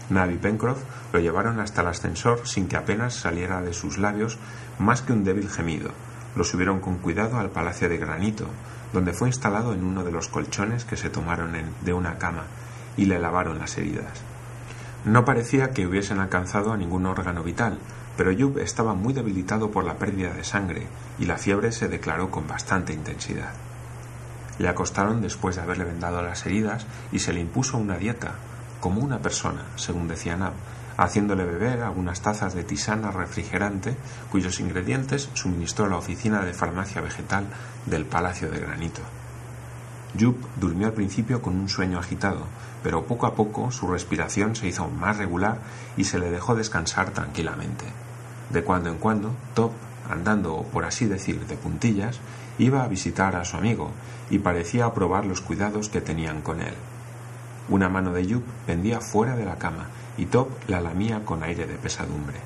Nab 0.10 0.30
y 0.32 0.38
Pencroff 0.38 0.84
lo 1.14 1.20
llevaron 1.20 1.60
hasta 1.62 1.82
el 1.82 1.88
ascensor 1.88 2.48
sin 2.48 2.68
que 2.68 2.78
apenas 2.78 3.16
saliera 3.16 3.62
de 3.62 3.74
sus 3.74 3.98
labios 3.98 4.38
más 4.78 5.02
que 5.02 5.14
un 5.14 5.24
débil 5.24 5.50
gemido. 5.50 5.92
Lo 6.36 6.44
subieron 6.44 6.82
con 6.82 6.98
cuidado 6.98 7.40
al 7.40 7.50
palacio 7.50 7.88
de 7.88 7.98
granito, 7.98 8.46
donde 8.92 9.14
fue 9.14 9.30
instalado 9.30 9.74
en 9.74 9.86
uno 9.86 10.04
de 10.04 10.12
los 10.12 10.28
colchones 10.28 10.84
que 10.84 10.98
se 10.98 11.10
tomaron 11.10 11.54
de 11.82 11.94
una 11.94 12.18
cama 12.18 12.44
y 12.98 13.06
le 13.06 13.20
lavaron 13.20 13.60
las 13.60 13.78
heridas. 13.78 14.22
No 15.06 15.24
parecía 15.24 15.72
que 15.72 15.86
hubiesen 15.86 16.20
alcanzado 16.20 16.72
a 16.72 16.78
ningún 16.78 17.06
órgano 17.06 17.44
vital, 17.44 17.78
pero 18.18 18.32
Yub 18.32 18.58
estaba 18.58 18.94
muy 18.94 19.14
debilitado 19.14 19.72
por 19.72 19.84
la 19.84 19.98
pérdida 20.00 20.34
de 20.34 20.44
sangre 20.44 20.88
y 21.20 21.26
la 21.26 21.38
fiebre 21.38 21.72
se 21.72 21.88
declaró 21.88 22.32
con 22.32 22.48
bastante 22.48 22.94
intensidad. 22.94 23.54
Le 24.58 24.70
acostaron 24.70 25.22
después 25.22 25.56
de 25.56 25.62
haberle 25.62 25.84
vendado 25.84 26.22
las 26.22 26.46
heridas 26.46 26.86
y 27.12 27.20
se 27.20 27.34
le 27.34 27.42
impuso 27.42 27.78
una 27.78 27.98
dieta, 27.98 28.36
como 28.80 29.02
una 29.02 29.20
persona, 29.20 29.64
según 29.76 30.08
decía 30.08 30.38
Nab, 30.38 30.54
haciéndole 30.98 31.44
beber 31.44 31.82
algunas 31.82 32.22
tazas 32.22 32.54
de 32.54 32.64
tisana 32.64 33.12
refrigerante 33.12 33.98
cuyos 34.32 34.60
ingredientes 34.60 35.30
suministró 35.34 35.88
la 35.88 35.98
oficina 35.98 36.42
de 36.42 36.54
farmacia 36.54 37.02
vegetal 37.02 37.46
del 37.86 38.06
Palacio 38.06 38.50
de 38.50 38.60
Granito. 38.60 39.02
Jup 40.20 40.38
durmió 40.60 40.88
al 40.88 40.94
principio 40.94 41.42
con 41.42 41.56
un 41.56 41.70
sueño 41.70 42.00
agitado, 42.00 42.46
pero 42.84 43.06
poco 43.06 43.26
a 43.26 43.36
poco 43.36 43.72
su 43.72 43.88
respiración 43.88 44.56
se 44.56 44.68
hizo 44.68 44.88
más 44.88 45.18
regular 45.18 45.60
y 45.98 46.06
se 46.06 46.20
le 46.20 46.32
dejó 46.32 46.56
descansar 46.56 47.12
tranquilamente. 47.12 47.86
De 48.50 48.64
cuando 48.64 48.90
en 48.90 48.98
cuando, 48.98 49.34
Top, 49.54 49.72
andando, 50.10 50.64
por 50.72 50.86
así 50.86 51.06
decir, 51.06 51.46
de 51.48 51.56
puntillas, 51.56 52.20
iba 52.58 52.84
a 52.84 52.88
visitar 52.88 53.36
a 53.36 53.46
su 53.46 53.58
amigo 53.58 53.92
y 54.30 54.40
parecía 54.40 54.86
aprobar 54.86 55.26
los 55.26 55.42
cuidados 55.42 55.90
que 55.90 56.02
tenían 56.02 56.42
con 56.42 56.62
él. 56.62 56.74
Una 57.68 57.90
mano 57.90 58.14
de 58.14 58.26
Yup 58.26 58.44
pendía 58.66 59.02
fuera 59.02 59.36
de 59.36 59.46
la 59.46 59.58
cama 59.58 59.88
y 60.18 60.28
Top 60.28 60.50
la 60.68 60.82
lamía 60.82 61.26
con 61.26 61.44
aire 61.44 61.66
de 61.66 61.76
pesadumbre. 61.76 62.38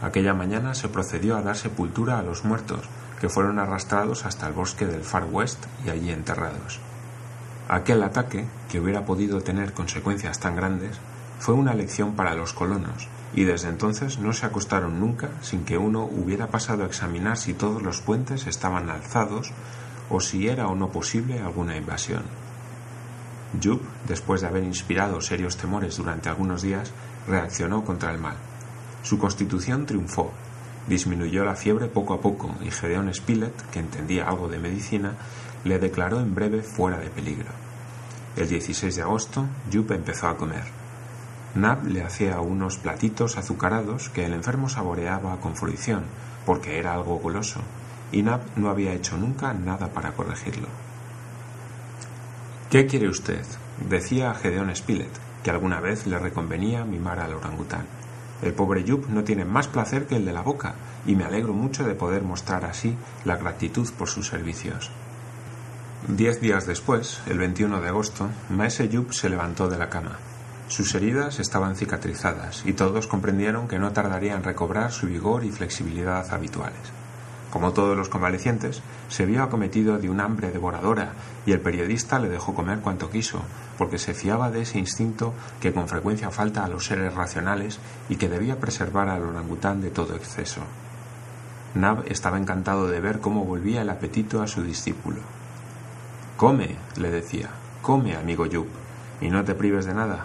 Aquella 0.00 0.34
mañana 0.34 0.74
se 0.74 0.88
procedió 0.88 1.36
a 1.36 1.42
dar 1.42 1.56
sepultura 1.56 2.18
a 2.18 2.22
los 2.22 2.44
muertos, 2.44 2.88
que 3.22 3.28
fueron 3.28 3.60
arrastrados 3.60 4.26
hasta 4.26 4.48
el 4.48 4.52
bosque 4.52 4.84
del 4.84 5.04
Far 5.04 5.28
West 5.30 5.64
y 5.86 5.90
allí 5.90 6.10
enterrados. 6.10 6.80
Aquel 7.68 8.02
ataque, 8.02 8.46
que 8.68 8.80
hubiera 8.80 9.04
podido 9.04 9.42
tener 9.42 9.74
consecuencias 9.74 10.40
tan 10.40 10.56
grandes, 10.56 10.98
fue 11.38 11.54
una 11.54 11.72
lección 11.72 12.16
para 12.16 12.34
los 12.34 12.52
colonos, 12.52 13.06
y 13.32 13.44
desde 13.44 13.68
entonces 13.68 14.18
no 14.18 14.32
se 14.32 14.46
acostaron 14.46 14.98
nunca 14.98 15.28
sin 15.40 15.64
que 15.64 15.78
uno 15.78 16.02
hubiera 16.02 16.48
pasado 16.48 16.82
a 16.82 16.86
examinar 16.86 17.36
si 17.36 17.54
todos 17.54 17.80
los 17.80 18.00
puentes 18.00 18.48
estaban 18.48 18.90
alzados 18.90 19.52
o 20.10 20.18
si 20.18 20.48
era 20.48 20.66
o 20.66 20.74
no 20.74 20.88
posible 20.88 21.38
alguna 21.38 21.76
invasión. 21.76 22.24
Jup, 23.62 23.82
después 24.08 24.40
de 24.40 24.48
haber 24.48 24.64
inspirado 24.64 25.20
serios 25.20 25.56
temores 25.56 25.96
durante 25.96 26.28
algunos 26.28 26.62
días, 26.62 26.90
reaccionó 27.28 27.84
contra 27.84 28.10
el 28.10 28.18
mal. 28.18 28.34
Su 29.04 29.16
constitución 29.20 29.86
triunfó 29.86 30.32
Disminuyó 30.86 31.44
la 31.44 31.54
fiebre 31.54 31.86
poco 31.86 32.14
a 32.14 32.20
poco 32.20 32.54
y 32.64 32.70
Gedeón 32.70 33.12
Spilett, 33.14 33.70
que 33.70 33.78
entendía 33.78 34.28
algo 34.28 34.48
de 34.48 34.58
medicina, 34.58 35.14
le 35.64 35.78
declaró 35.78 36.20
en 36.20 36.34
breve 36.34 36.62
fuera 36.62 36.98
de 36.98 37.08
peligro. 37.08 37.50
El 38.36 38.48
16 38.48 38.96
de 38.96 39.02
agosto, 39.02 39.46
Jup 39.72 39.92
empezó 39.92 40.28
a 40.28 40.36
comer. 40.36 40.64
Nab 41.54 41.86
le 41.86 42.02
hacía 42.02 42.40
unos 42.40 42.78
platitos 42.78 43.36
azucarados 43.36 44.08
que 44.08 44.24
el 44.24 44.32
enfermo 44.32 44.68
saboreaba 44.68 45.38
con 45.40 45.54
fruición, 45.54 46.04
porque 46.46 46.78
era 46.78 46.94
algo 46.94 47.18
goloso, 47.18 47.60
y 48.10 48.22
Nab 48.22 48.40
no 48.56 48.70
había 48.70 48.94
hecho 48.94 49.16
nunca 49.16 49.52
nada 49.52 49.88
para 49.88 50.12
corregirlo. 50.12 50.68
¿Qué 52.70 52.86
quiere 52.86 53.08
usted? 53.08 53.44
decía 53.88 54.34
Gedeón 54.34 54.74
Spilett, 54.74 55.12
que 55.44 55.50
alguna 55.50 55.80
vez 55.80 56.06
le 56.06 56.18
reconvenía 56.18 56.84
mimar 56.84 57.20
al 57.20 57.34
orangután. 57.34 57.86
El 58.42 58.54
pobre 58.54 58.84
Yup 58.84 59.08
no 59.08 59.24
tiene 59.24 59.44
más 59.44 59.68
placer 59.68 60.06
que 60.06 60.16
el 60.16 60.24
de 60.24 60.32
la 60.32 60.42
boca, 60.42 60.74
y 61.06 61.14
me 61.14 61.24
alegro 61.24 61.52
mucho 61.52 61.84
de 61.84 61.94
poder 61.94 62.22
mostrar 62.22 62.64
así 62.64 62.96
la 63.24 63.36
gratitud 63.36 63.88
por 63.96 64.08
sus 64.08 64.26
servicios. 64.26 64.90
Diez 66.08 66.40
días 66.40 66.66
después, 66.66 67.22
el 67.28 67.38
21 67.38 67.80
de 67.80 67.88
agosto, 67.88 68.28
Maese 68.50 68.88
Yup 68.88 69.12
se 69.12 69.28
levantó 69.28 69.68
de 69.68 69.78
la 69.78 69.88
cama. 69.88 70.18
Sus 70.66 70.94
heridas 70.94 71.38
estaban 71.38 71.76
cicatrizadas 71.76 72.64
y 72.66 72.72
todos 72.72 73.06
comprendieron 73.06 73.68
que 73.68 73.78
no 73.78 73.92
tardaría 73.92 74.34
en 74.34 74.42
recobrar 74.42 74.90
su 74.90 75.06
vigor 75.06 75.44
y 75.44 75.52
flexibilidad 75.52 76.32
habituales. 76.32 77.01
Como 77.52 77.74
todos 77.74 77.94
los 77.94 78.08
convalecientes, 78.08 78.80
se 79.08 79.26
vio 79.26 79.42
acometido 79.42 79.98
de 79.98 80.08
un 80.08 80.20
hambre 80.20 80.50
devoradora 80.50 81.12
y 81.44 81.52
el 81.52 81.60
periodista 81.60 82.18
le 82.18 82.30
dejó 82.30 82.54
comer 82.54 82.78
cuanto 82.78 83.10
quiso, 83.10 83.42
porque 83.76 83.98
se 83.98 84.14
fiaba 84.14 84.50
de 84.50 84.62
ese 84.62 84.78
instinto 84.78 85.34
que 85.60 85.74
con 85.74 85.86
frecuencia 85.86 86.30
falta 86.30 86.64
a 86.64 86.68
los 86.68 86.86
seres 86.86 87.14
racionales 87.14 87.78
y 88.08 88.16
que 88.16 88.30
debía 88.30 88.58
preservar 88.58 89.10
al 89.10 89.22
orangután 89.22 89.82
de 89.82 89.90
todo 89.90 90.16
exceso. 90.16 90.62
Nab 91.74 92.04
estaba 92.06 92.38
encantado 92.38 92.88
de 92.88 93.00
ver 93.00 93.20
cómo 93.20 93.44
volvía 93.44 93.82
el 93.82 93.90
apetito 93.90 94.40
a 94.40 94.48
su 94.48 94.62
discípulo. 94.62 95.20
Come, 96.38 96.76
le 96.96 97.10
decía, 97.10 97.50
come, 97.82 98.16
amigo 98.16 98.46
Yup, 98.46 98.68
y 99.20 99.28
no 99.28 99.44
te 99.44 99.54
prives 99.54 99.84
de 99.84 99.92
nada. 99.92 100.24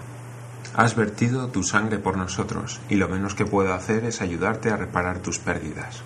Has 0.78 0.96
vertido 0.96 1.50
tu 1.50 1.64
sangre 1.64 2.00
por 2.00 2.16
nosotros, 2.16 2.80
y 2.88 2.96
lo 2.96 3.10
menos 3.10 3.36
que 3.36 3.46
puedo 3.46 3.74
hacer 3.74 4.06
es 4.06 4.22
ayudarte 4.22 4.70
a 4.70 4.78
reparar 4.78 5.20
tus 5.20 5.40
pérdidas. 5.40 6.04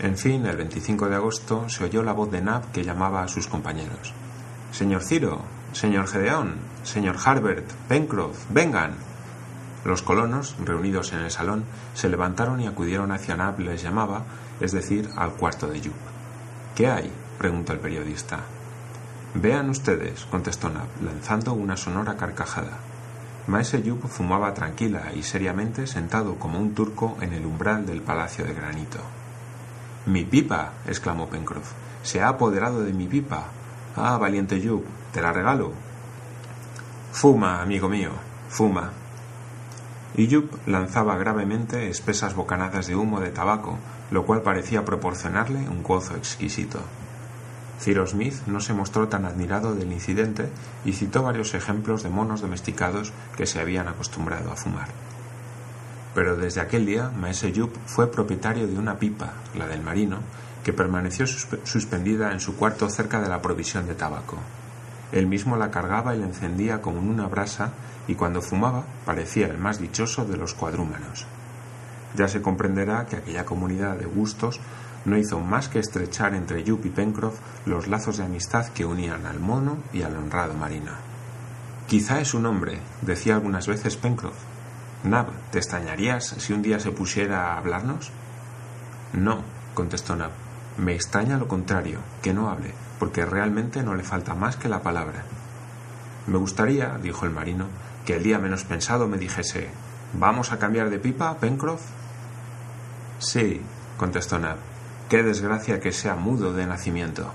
En 0.00 0.16
fin, 0.16 0.46
el 0.46 0.56
25 0.56 1.08
de 1.08 1.16
agosto 1.16 1.68
se 1.68 1.82
oyó 1.82 2.04
la 2.04 2.12
voz 2.12 2.30
de 2.30 2.40
Nab 2.40 2.70
que 2.70 2.84
llamaba 2.84 3.24
a 3.24 3.28
sus 3.28 3.48
compañeros. 3.48 4.14
Señor 4.70 5.02
Ciro, 5.02 5.40
señor 5.72 6.06
Gedeón, 6.06 6.54
señor 6.84 7.16
Harbert, 7.24 7.68
Pencroff, 7.88 8.44
vengan. 8.48 8.92
Los 9.84 10.02
colonos, 10.02 10.54
reunidos 10.64 11.12
en 11.12 11.20
el 11.20 11.32
salón, 11.32 11.64
se 11.94 12.08
levantaron 12.08 12.60
y 12.60 12.68
acudieron 12.68 13.10
hacia 13.10 13.36
Nab 13.36 13.58
les 13.58 13.82
llamaba, 13.82 14.22
es 14.60 14.70
decir, 14.70 15.08
al 15.16 15.32
cuarto 15.32 15.66
de 15.66 15.80
Yup. 15.80 15.96
¿Qué 16.76 16.86
hay? 16.86 17.12
preguntó 17.36 17.72
el 17.72 17.80
periodista. 17.80 18.38
Vean 19.34 19.68
ustedes, 19.68 20.26
contestó 20.26 20.68
Nab, 20.68 20.86
lanzando 21.04 21.54
una 21.54 21.76
sonora 21.76 22.16
carcajada. 22.16 22.78
Maese 23.48 23.82
Yup 23.82 24.06
fumaba 24.06 24.54
tranquila 24.54 25.10
y 25.12 25.24
seriamente 25.24 25.88
sentado 25.88 26.36
como 26.36 26.60
un 26.60 26.72
turco 26.72 27.16
en 27.20 27.32
el 27.32 27.44
umbral 27.44 27.84
del 27.84 28.02
palacio 28.02 28.44
de 28.44 28.54
granito. 28.54 29.00
Mi 30.08 30.24
pipa, 30.24 30.72
exclamó 30.86 31.28
Pencroff. 31.28 31.72
Se 32.02 32.22
ha 32.22 32.28
apoderado 32.28 32.82
de 32.82 32.94
mi 32.94 33.06
pipa. 33.06 33.48
Ah, 33.94 34.16
valiente 34.16 34.58
Jup, 34.58 34.86
te 35.12 35.20
la 35.20 35.34
regalo. 35.34 35.72
Fuma, 37.12 37.60
amigo 37.60 37.90
mío, 37.90 38.12
fuma. 38.48 38.90
Y 40.16 40.34
Jup 40.34 40.50
lanzaba 40.66 41.18
gravemente 41.18 41.90
espesas 41.90 42.34
bocanadas 42.34 42.86
de 42.86 42.96
humo 42.96 43.20
de 43.20 43.32
tabaco, 43.32 43.76
lo 44.10 44.24
cual 44.24 44.40
parecía 44.40 44.82
proporcionarle 44.82 45.68
un 45.68 45.82
gozo 45.82 46.16
exquisito. 46.16 46.80
Cyrus 47.78 48.12
Smith 48.12 48.46
no 48.46 48.60
se 48.60 48.72
mostró 48.72 49.08
tan 49.08 49.26
admirado 49.26 49.74
del 49.74 49.92
incidente 49.92 50.48
y 50.86 50.94
citó 50.94 51.22
varios 51.22 51.52
ejemplos 51.52 52.02
de 52.02 52.08
monos 52.08 52.40
domesticados 52.40 53.12
que 53.36 53.44
se 53.44 53.60
habían 53.60 53.88
acostumbrado 53.88 54.50
a 54.50 54.56
fumar 54.56 54.88
pero 56.14 56.36
desde 56.36 56.60
aquel 56.60 56.86
día 56.86 57.10
Maese 57.10 57.52
Yup 57.52 57.72
fue 57.86 58.10
propietario 58.10 58.66
de 58.66 58.78
una 58.78 58.98
pipa, 58.98 59.32
la 59.56 59.66
del 59.66 59.82
marino, 59.82 60.18
que 60.64 60.72
permaneció 60.72 61.26
suspendida 61.26 62.32
en 62.32 62.40
su 62.40 62.56
cuarto 62.56 62.90
cerca 62.90 63.20
de 63.20 63.28
la 63.28 63.40
provisión 63.40 63.86
de 63.86 63.94
tabaco. 63.94 64.36
Él 65.12 65.26
mismo 65.26 65.56
la 65.56 65.70
cargaba 65.70 66.14
y 66.14 66.18
la 66.18 66.26
encendía 66.26 66.82
como 66.82 66.98
en 66.98 67.08
una 67.08 67.26
brasa 67.26 67.72
y 68.06 68.14
cuando 68.14 68.42
fumaba 68.42 68.84
parecía 69.06 69.46
el 69.46 69.58
más 69.58 69.80
dichoso 69.80 70.24
de 70.24 70.36
los 70.36 70.54
cuadrúmanos. 70.54 71.26
Ya 72.14 72.28
se 72.28 72.42
comprenderá 72.42 73.06
que 73.06 73.16
aquella 73.16 73.44
comunidad 73.44 73.96
de 73.96 74.06
gustos 74.06 74.60
no 75.04 75.16
hizo 75.16 75.40
más 75.40 75.68
que 75.68 75.78
estrechar 75.78 76.34
entre 76.34 76.64
Jup 76.66 76.84
y 76.86 76.90
Pencroff 76.90 77.38
los 77.66 77.86
lazos 77.86 78.18
de 78.18 78.24
amistad 78.24 78.66
que 78.68 78.84
unían 78.84 79.26
al 79.26 79.40
mono 79.40 79.78
y 79.92 80.02
al 80.02 80.16
honrado 80.16 80.54
marino. 80.54 80.92
Quizá 81.86 82.20
es 82.20 82.34
un 82.34 82.44
hombre, 82.44 82.80
decía 83.02 83.34
algunas 83.34 83.66
veces 83.66 83.96
Pencroff. 83.96 84.36
Nab, 85.04 85.28
¿te 85.50 85.58
extrañarías 85.58 86.26
si 86.38 86.52
un 86.52 86.62
día 86.62 86.80
se 86.80 86.90
pusiera 86.90 87.52
a 87.52 87.58
hablarnos? 87.58 88.10
No, 89.12 89.42
contestó 89.74 90.16
Nab. 90.16 90.32
Me 90.76 90.94
extraña 90.94 91.38
lo 91.38 91.48
contrario, 91.48 92.00
que 92.22 92.34
no 92.34 92.50
hable, 92.50 92.72
porque 92.98 93.24
realmente 93.24 93.82
no 93.82 93.94
le 93.94 94.02
falta 94.02 94.34
más 94.34 94.56
que 94.56 94.68
la 94.68 94.82
palabra. 94.82 95.24
Me 96.26 96.38
gustaría, 96.38 96.98
dijo 96.98 97.24
el 97.26 97.30
marino, 97.30 97.66
que 98.04 98.16
el 98.16 98.22
día 98.22 98.38
menos 98.38 98.64
pensado 98.64 99.08
me 99.08 99.18
dijese 99.18 99.68
¿Vamos 100.14 100.52
a 100.52 100.58
cambiar 100.58 100.90
de 100.90 100.98
pipa, 100.98 101.36
Pencroff? 101.38 101.82
Sí, 103.18 103.60
contestó 103.96 104.38
Nab. 104.38 104.56
Qué 105.08 105.22
desgracia 105.22 105.80
que 105.80 105.92
sea 105.92 106.16
mudo 106.16 106.52
de 106.52 106.66
nacimiento. 106.66 107.32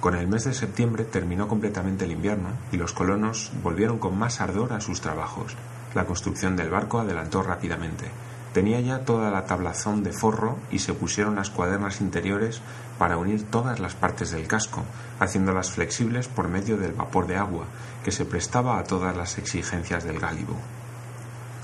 Con 0.00 0.14
el 0.14 0.28
mes 0.28 0.44
de 0.44 0.54
septiembre 0.54 1.04
terminó 1.04 1.48
completamente 1.48 2.04
el 2.04 2.12
invierno 2.12 2.50
y 2.72 2.76
los 2.76 2.92
colonos 2.92 3.52
volvieron 3.62 3.98
con 3.98 4.18
más 4.18 4.40
ardor 4.40 4.72
a 4.72 4.80
sus 4.80 5.00
trabajos. 5.00 5.56
La 5.96 6.04
construcción 6.04 6.56
del 6.56 6.68
barco 6.68 7.00
adelantó 7.00 7.42
rápidamente. 7.42 8.04
Tenía 8.52 8.78
ya 8.80 9.06
toda 9.06 9.30
la 9.30 9.46
tablazón 9.46 10.02
de 10.02 10.12
forro 10.12 10.58
y 10.70 10.80
se 10.80 10.92
pusieron 10.92 11.36
las 11.36 11.48
cuadernas 11.48 12.02
interiores 12.02 12.60
para 12.98 13.16
unir 13.16 13.44
todas 13.44 13.80
las 13.80 13.94
partes 13.94 14.30
del 14.30 14.46
casco, 14.46 14.84
haciéndolas 15.20 15.70
flexibles 15.70 16.28
por 16.28 16.48
medio 16.48 16.76
del 16.76 16.92
vapor 16.92 17.26
de 17.26 17.38
agua, 17.38 17.64
que 18.04 18.12
se 18.12 18.26
prestaba 18.26 18.78
a 18.78 18.84
todas 18.84 19.16
las 19.16 19.38
exigencias 19.38 20.04
del 20.04 20.20
gálibo. 20.20 20.56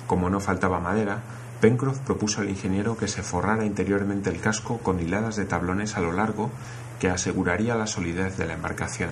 Como 0.07 0.31
no 0.31 0.41
faltaba 0.41 0.81
madera, 0.81 1.21
Pencroff 1.61 1.99
propuso 1.99 2.41
al 2.41 2.49
ingeniero 2.49 2.97
que 2.97 3.09
se 3.09 3.23
forrara 3.23 3.67
interiormente 3.67 4.31
el 4.31 4.41
casco 4.41 4.79
con 4.79 4.99
hiladas 4.99 5.37
de 5.37 5.45
tablones 5.45 5.99
a 5.99 6.01
lo 6.01 6.12
largo 6.12 6.51
que 7.01 7.11
aseguraría 7.11 7.75
la 7.75 7.87
solidez 7.87 8.39
de 8.39 8.47
la 8.47 8.55
embarcación. 8.55 9.11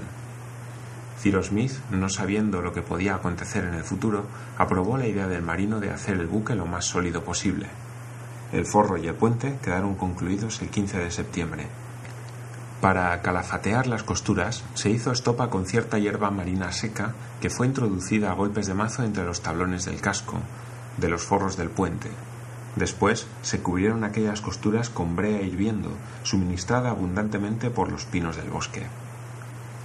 Cyrus 1.21 1.47
Smith, 1.47 1.73
no 1.91 2.09
sabiendo 2.09 2.63
lo 2.63 2.73
que 2.73 2.83
podía 2.83 3.15
acontecer 3.15 3.65
en 3.65 3.75
el 3.75 3.85
futuro, 3.85 4.25
aprobó 4.57 4.97
la 4.97 5.07
idea 5.07 5.29
del 5.29 5.43
marino 5.43 5.79
de 5.79 5.91
hacer 5.91 6.17
el 6.17 6.27
buque 6.27 6.55
lo 6.55 6.67
más 6.67 6.87
sólido 6.87 7.23
posible. 7.23 7.67
El 8.53 8.67
forro 8.67 8.97
y 8.97 9.07
el 9.07 9.15
puente 9.15 9.59
quedaron 9.63 9.95
concluidos 9.95 10.63
el 10.63 10.69
15 10.69 10.99
de 10.99 11.11
septiembre. 11.11 11.67
Para 12.81 13.21
calafatear 13.21 13.87
las 13.87 14.03
costuras 14.03 14.65
se 14.75 14.89
hizo 14.89 15.13
estopa 15.13 15.51
con 15.51 15.67
cierta 15.67 15.99
hierba 15.99 16.31
marina 16.31 16.73
seca 16.73 17.15
que 17.41 17.51
fue 17.51 17.67
introducida 17.67 18.31
a 18.31 18.35
golpes 18.35 18.67
de 18.67 18.75
mazo 18.75 19.05
entre 19.05 19.25
los 19.25 19.43
tablones 19.43 19.85
del 19.85 20.01
casco, 20.01 20.39
de 20.97 21.09
los 21.09 21.23
forros 21.23 21.59
del 21.59 21.69
puente, 21.69 22.11
Después 22.77 23.27
se 23.43 23.61
cubrieron 23.61 24.05
aquellas 24.05 24.41
costuras 24.41 24.91
con 24.91 25.17
brea 25.17 25.43
hirviendo, 25.43 25.91
suministrada 26.23 26.91
abundantemente 26.91 27.71
por 27.71 27.91
los 27.91 28.05
pinos 28.05 28.37
del 28.37 28.49
bosque. 28.49 28.87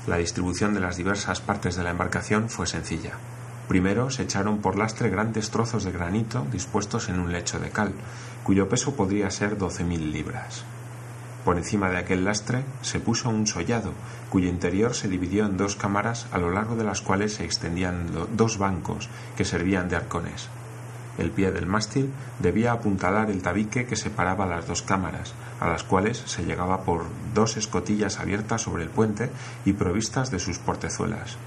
La 0.07 0.17
distribución 0.17 0.75
de 0.75 0.79
las 0.79 0.97
diversas 0.97 1.41
partes 1.41 1.75
de 1.75 1.83
la 1.83 1.89
embarcación 1.89 2.50
fue 2.50 2.67
sencilla. 2.67 3.13
Primero 3.67 4.12
se 4.12 4.21
echaron 4.21 4.59
por 4.59 4.77
lastre 4.77 5.09
grandes 5.09 5.50
trozos 5.50 5.83
de 5.83 5.91
granito 5.91 6.45
dispuestos 6.51 7.09
en 7.09 7.19
un 7.19 7.31
lecho 7.31 7.57
de 7.57 7.71
cal, 7.71 7.91
cuyo 8.43 8.69
peso 8.69 8.95
podría 8.95 9.31
ser 9.31 9.57
doce 9.57 9.83
mil 9.83 10.12
libras. 10.12 10.63
Por 11.43 11.57
encima 11.57 11.89
de 11.89 11.97
aquel 11.97 12.24
lastre 12.24 12.63
se 12.81 13.00
puso 13.00 13.29
un 13.29 13.47
sollado, 13.47 13.93
cuyo 14.29 14.47
interior 14.47 14.93
se 14.93 15.07
dividió 15.07 15.45
en 15.45 15.57
dos 15.57 15.75
cámaras 15.75 16.27
a 16.31 16.38
lo 16.38 16.51
largo 16.51 16.75
de 16.75 16.83
las 16.83 17.01
cuales 17.01 17.33
se 17.33 17.45
extendían 17.45 18.07
dos 18.38 18.59
bancos 18.59 19.09
que 19.35 19.45
servían 19.45 19.89
de 19.89 19.95
arcones. 19.95 20.50
El 21.17 21.31
pie 21.31 21.51
del 21.51 21.65
mástil 21.65 22.12
debía 22.39 22.73
apuntalar 22.73 23.30
el 23.30 23.41
tabique 23.41 23.86
que 23.86 23.95
separaba 23.95 24.45
las 24.45 24.67
dos 24.67 24.82
cámaras, 24.82 25.34
a 25.60 25.67
las 25.67 25.84
cuales 25.84 26.21
se 26.25 26.43
llegaba 26.43 26.82
por 26.84 27.06
dos 27.34 27.58
escotillas 27.58 28.19
abiertas 28.19 28.62
sobre 28.62 28.84
el 28.84 28.89
puente 28.89 29.30
y 29.63 29.73
provistas 29.73 30.32
de 30.32 30.39
sus 30.39 30.60
portezuelas. 30.60 31.38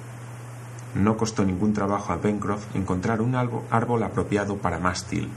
No 0.95 1.17
costó 1.17 1.45
ningún 1.45 1.75
trabajo 1.75 2.13
a 2.13 2.19
Pencroff 2.19 2.65
encontrar 2.75 3.21
un 3.21 3.35
árbol 3.35 4.03
apropiado 4.03 4.57
para 4.57 4.79
mástil. 4.79 5.29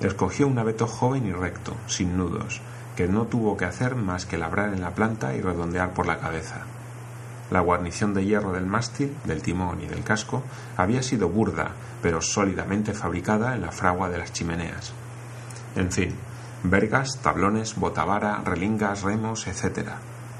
Escogió 0.00 0.46
un 0.48 0.58
abeto 0.58 0.86
joven 0.86 1.26
y 1.26 1.32
recto, 1.32 1.74
sin 1.86 2.16
nudos, 2.16 2.60
que 2.96 3.06
no 3.06 3.26
tuvo 3.26 3.56
que 3.56 3.64
hacer 3.64 3.94
más 3.94 4.26
que 4.26 4.38
labrar 4.38 4.74
en 4.74 4.80
la 4.80 4.90
planta 4.90 5.34
y 5.34 5.40
redondear 5.40 5.94
por 5.94 6.06
la 6.06 6.18
cabeza. 6.18 6.66
La 7.50 7.60
guarnición 7.60 8.12
de 8.12 8.24
hierro 8.24 8.52
del 8.52 8.66
mástil, 8.66 9.16
del 9.24 9.42
timón 9.42 9.80
y 9.80 9.86
del 9.86 10.04
casco 10.04 10.42
había 10.76 11.02
sido 11.02 11.28
burda, 11.28 11.70
pero 12.02 12.20
sólidamente 12.20 12.92
fabricada 12.92 13.54
en 13.54 13.62
la 13.62 13.72
fragua 13.72 14.10
de 14.10 14.18
las 14.18 14.32
chimeneas. 14.32 14.92
En 15.74 15.90
fin, 15.90 16.14
vergas, 16.62 17.18
tablones, 17.22 17.76
botavara, 17.76 18.42
relingas, 18.44 19.02
remos, 19.02 19.46
etc. 19.46 19.90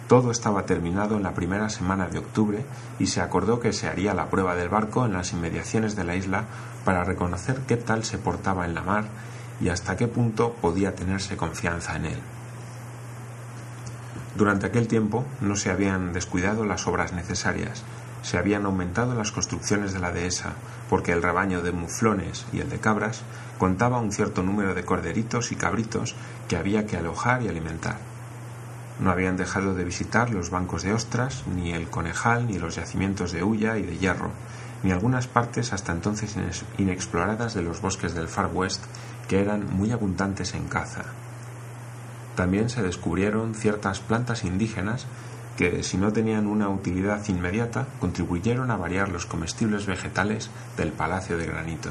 Todo 0.07 0.31
estaba 0.31 0.67
terminado 0.67 1.17
en 1.17 1.23
la 1.23 1.35
primera 1.35 1.69
semana 1.69 2.09
de 2.09 2.19
octubre 2.19 2.65
y 2.99 3.07
se 3.07 3.21
acordó 3.21 3.61
que 3.61 3.73
se 3.73 3.89
haría 3.89 4.15
la 4.15 4.29
prueba 4.29 4.55
del 4.55 4.69
barco 4.69 5.07
en 5.07 5.13
las 5.15 5.33
inmediaciones 5.33 5.97
de 5.97 6.05
la 6.05 6.17
isla 6.17 6.45
para 6.85 7.05
reconocer 7.05 7.61
qué 7.67 7.77
tal 7.77 8.05
se 8.05 8.19
portaba 8.19 8.65
en 8.65 8.75
la 8.75 8.83
mar 8.83 9.05
y 9.61 9.69
hasta 9.71 9.97
qué 9.97 10.09
punto 10.09 10.55
podía 10.61 10.95
tenerse 10.95 11.37
confianza 11.37 11.97
en 11.97 12.07
él. 12.07 12.19
Durante 14.39 14.67
aquel 14.67 14.87
tiempo 14.87 15.25
no 15.41 15.57
se 15.57 15.69
habían 15.69 16.13
descuidado 16.13 16.65
las 16.65 16.87
obras 16.87 17.13
necesarias, 17.13 17.83
se 18.23 18.39
habían 18.39 18.67
aumentado 18.67 19.13
las 19.17 19.33
construcciones 19.33 19.93
de 19.93 19.99
la 19.99 20.13
dehesa, 20.13 20.53
porque 20.89 21.11
el 21.11 21.25
rebaño 21.25 21.61
de 21.61 21.73
muflones 21.73 22.47
y 22.53 22.61
el 22.61 22.71
de 22.71 22.79
cabras 22.79 23.23
contaba 23.59 23.99
un 23.99 24.13
cierto 24.13 24.45
número 24.45 24.75
de 24.75 24.85
corderitos 24.85 25.51
y 25.51 25.57
cabritos 25.57 26.15
que 26.47 26.57
había 26.57 26.87
que 26.87 26.97
alojar 26.97 27.43
y 27.43 27.49
alimentar. 27.49 27.97
No 29.01 29.11
habían 29.11 29.37
dejado 29.37 29.75
de 29.75 29.83
visitar 29.83 30.31
los 30.31 30.51
bancos 30.51 30.85
de 30.85 30.93
ostras, 30.93 31.43
ni 31.53 31.73
el 31.73 31.91
conejal, 31.91 32.47
ni 32.47 32.61
los 32.61 32.77
yacimientos 32.77 33.33
de 33.33 33.43
hulla 33.43 33.77
y 33.77 33.83
de 33.83 33.99
hierro, 33.99 34.31
ni 34.85 34.93
algunas 34.93 35.27
partes 35.27 35.73
hasta 35.73 35.91
entonces 35.91 36.37
inexploradas 36.79 37.55
de 37.55 37.63
los 37.63 37.81
bosques 37.81 38.15
del 38.15 38.29
Far 38.29 38.51
West, 38.55 38.85
que 39.27 39.41
eran 39.41 39.67
muy 39.77 39.91
abundantes 39.91 40.55
en 40.55 40.69
caza. 40.69 41.07
También 42.39 42.71
se 42.71 42.83
descubrieron 42.83 43.57
ciertas 43.57 43.99
plantas 43.99 44.45
indígenas 44.45 45.07
que, 45.57 45.83
si 45.83 45.97
no 45.97 46.13
tenían 46.13 46.47
una 46.47 46.69
utilidad 46.69 47.27
inmediata, 47.27 47.89
contribuyeron 47.99 48.71
a 48.71 48.77
variar 48.77 49.09
los 49.09 49.27
comestibles 49.27 49.87
vegetales 49.87 50.49
del 50.77 50.93
Palacio 50.93 51.37
de 51.37 51.47
Granito. 51.47 51.91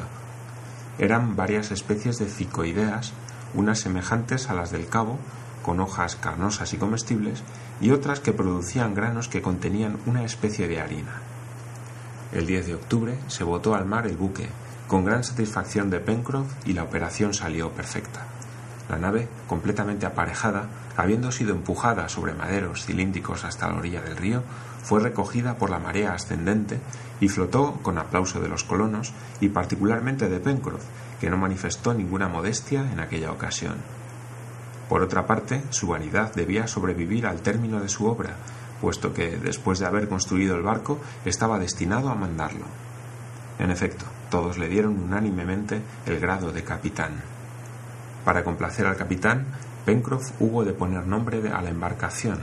Eran 0.99 1.35
varias 1.35 1.71
especies 1.71 2.17
de 2.17 2.27
ficoideas, 2.27 3.11
unas 3.55 3.79
semejantes 3.79 4.49
a 4.49 4.53
las 4.53 4.71
del 4.71 4.87
cabo, 4.87 5.19
con 5.63 5.81
hojas 5.81 6.15
carnosas 6.15 6.71
y 6.71 6.77
comestibles, 6.77 7.43
y 7.81 7.91
otras 7.91 8.21
que 8.21 8.31
producían 8.31 8.93
granos 8.93 9.27
que 9.27 9.41
contenían 9.41 9.97
una 10.05 10.23
especie 10.23 10.69
de 10.69 10.79
harina. 10.79 11.19
El 12.31 12.45
10 12.45 12.67
de 12.67 12.75
octubre 12.75 13.19
se 13.27 13.43
botó 13.43 13.75
al 13.75 13.85
mar 13.85 14.07
el 14.07 14.15
buque, 14.15 14.47
con 14.87 15.03
gran 15.03 15.25
satisfacción 15.25 15.89
de 15.89 15.99
Pencroff, 15.99 16.47
y 16.65 16.71
la 16.71 16.83
operación 16.83 17.33
salió 17.33 17.71
perfecta. 17.71 18.36
La 18.89 18.97
nave, 18.97 19.27
completamente 19.47 20.05
aparejada, 20.05 20.69
habiendo 20.95 21.31
sido 21.31 21.53
empujada 21.53 22.07
sobre 22.07 22.33
maderos 22.33 22.85
cilíndricos 22.85 23.43
hasta 23.43 23.67
la 23.67 23.77
orilla 23.77 24.01
del 24.01 24.15
río, 24.15 24.43
fue 24.81 25.01
recogida 25.01 25.55
por 25.55 25.69
la 25.69 25.79
marea 25.79 26.13
ascendente 26.13 26.79
y 27.19 27.27
flotó 27.27 27.73
con 27.81 27.97
aplauso 27.97 28.39
de 28.39 28.47
los 28.47 28.63
colonos 28.63 29.11
y 29.41 29.49
particularmente 29.49 30.29
de 30.29 30.39
Pencroff, 30.39 30.83
que 31.19 31.29
no 31.29 31.37
manifestó 31.37 31.93
ninguna 31.93 32.29
modestia 32.29 32.89
en 32.91 32.99
aquella 32.99 33.31
ocasión. 33.31 33.75
Por 34.87 35.01
otra 35.01 35.27
parte, 35.27 35.63
su 35.69 35.87
vanidad 35.87 36.33
debía 36.33 36.67
sobrevivir 36.67 37.27
al 37.27 37.41
término 37.41 37.81
de 37.81 37.89
su 37.89 38.05
obra, 38.05 38.37
puesto 38.79 39.13
que, 39.13 39.37
después 39.37 39.79
de 39.79 39.85
haber 39.85 40.07
construido 40.07 40.55
el 40.55 40.61
barco, 40.61 40.99
estaba 41.25 41.59
destinado 41.59 42.09
a 42.09 42.15
mandarlo. 42.15 42.65
En 43.59 43.71
efecto, 43.71 44.05
todos 44.29 44.57
le 44.57 44.69
dieron 44.69 44.97
unánimemente 44.97 45.81
el 46.05 46.19
grado 46.19 46.53
de 46.53 46.63
capitán. 46.63 47.36
Para 48.27 48.43
complacer 48.43 48.85
al 48.85 48.97
capitán, 48.97 49.45
Pencroff 49.85 50.31
hubo 50.41 50.65
de 50.65 50.73
poner 50.73 51.07
nombre 51.07 51.49
a 51.49 51.61
la 51.61 51.69
embarcación, 51.69 52.39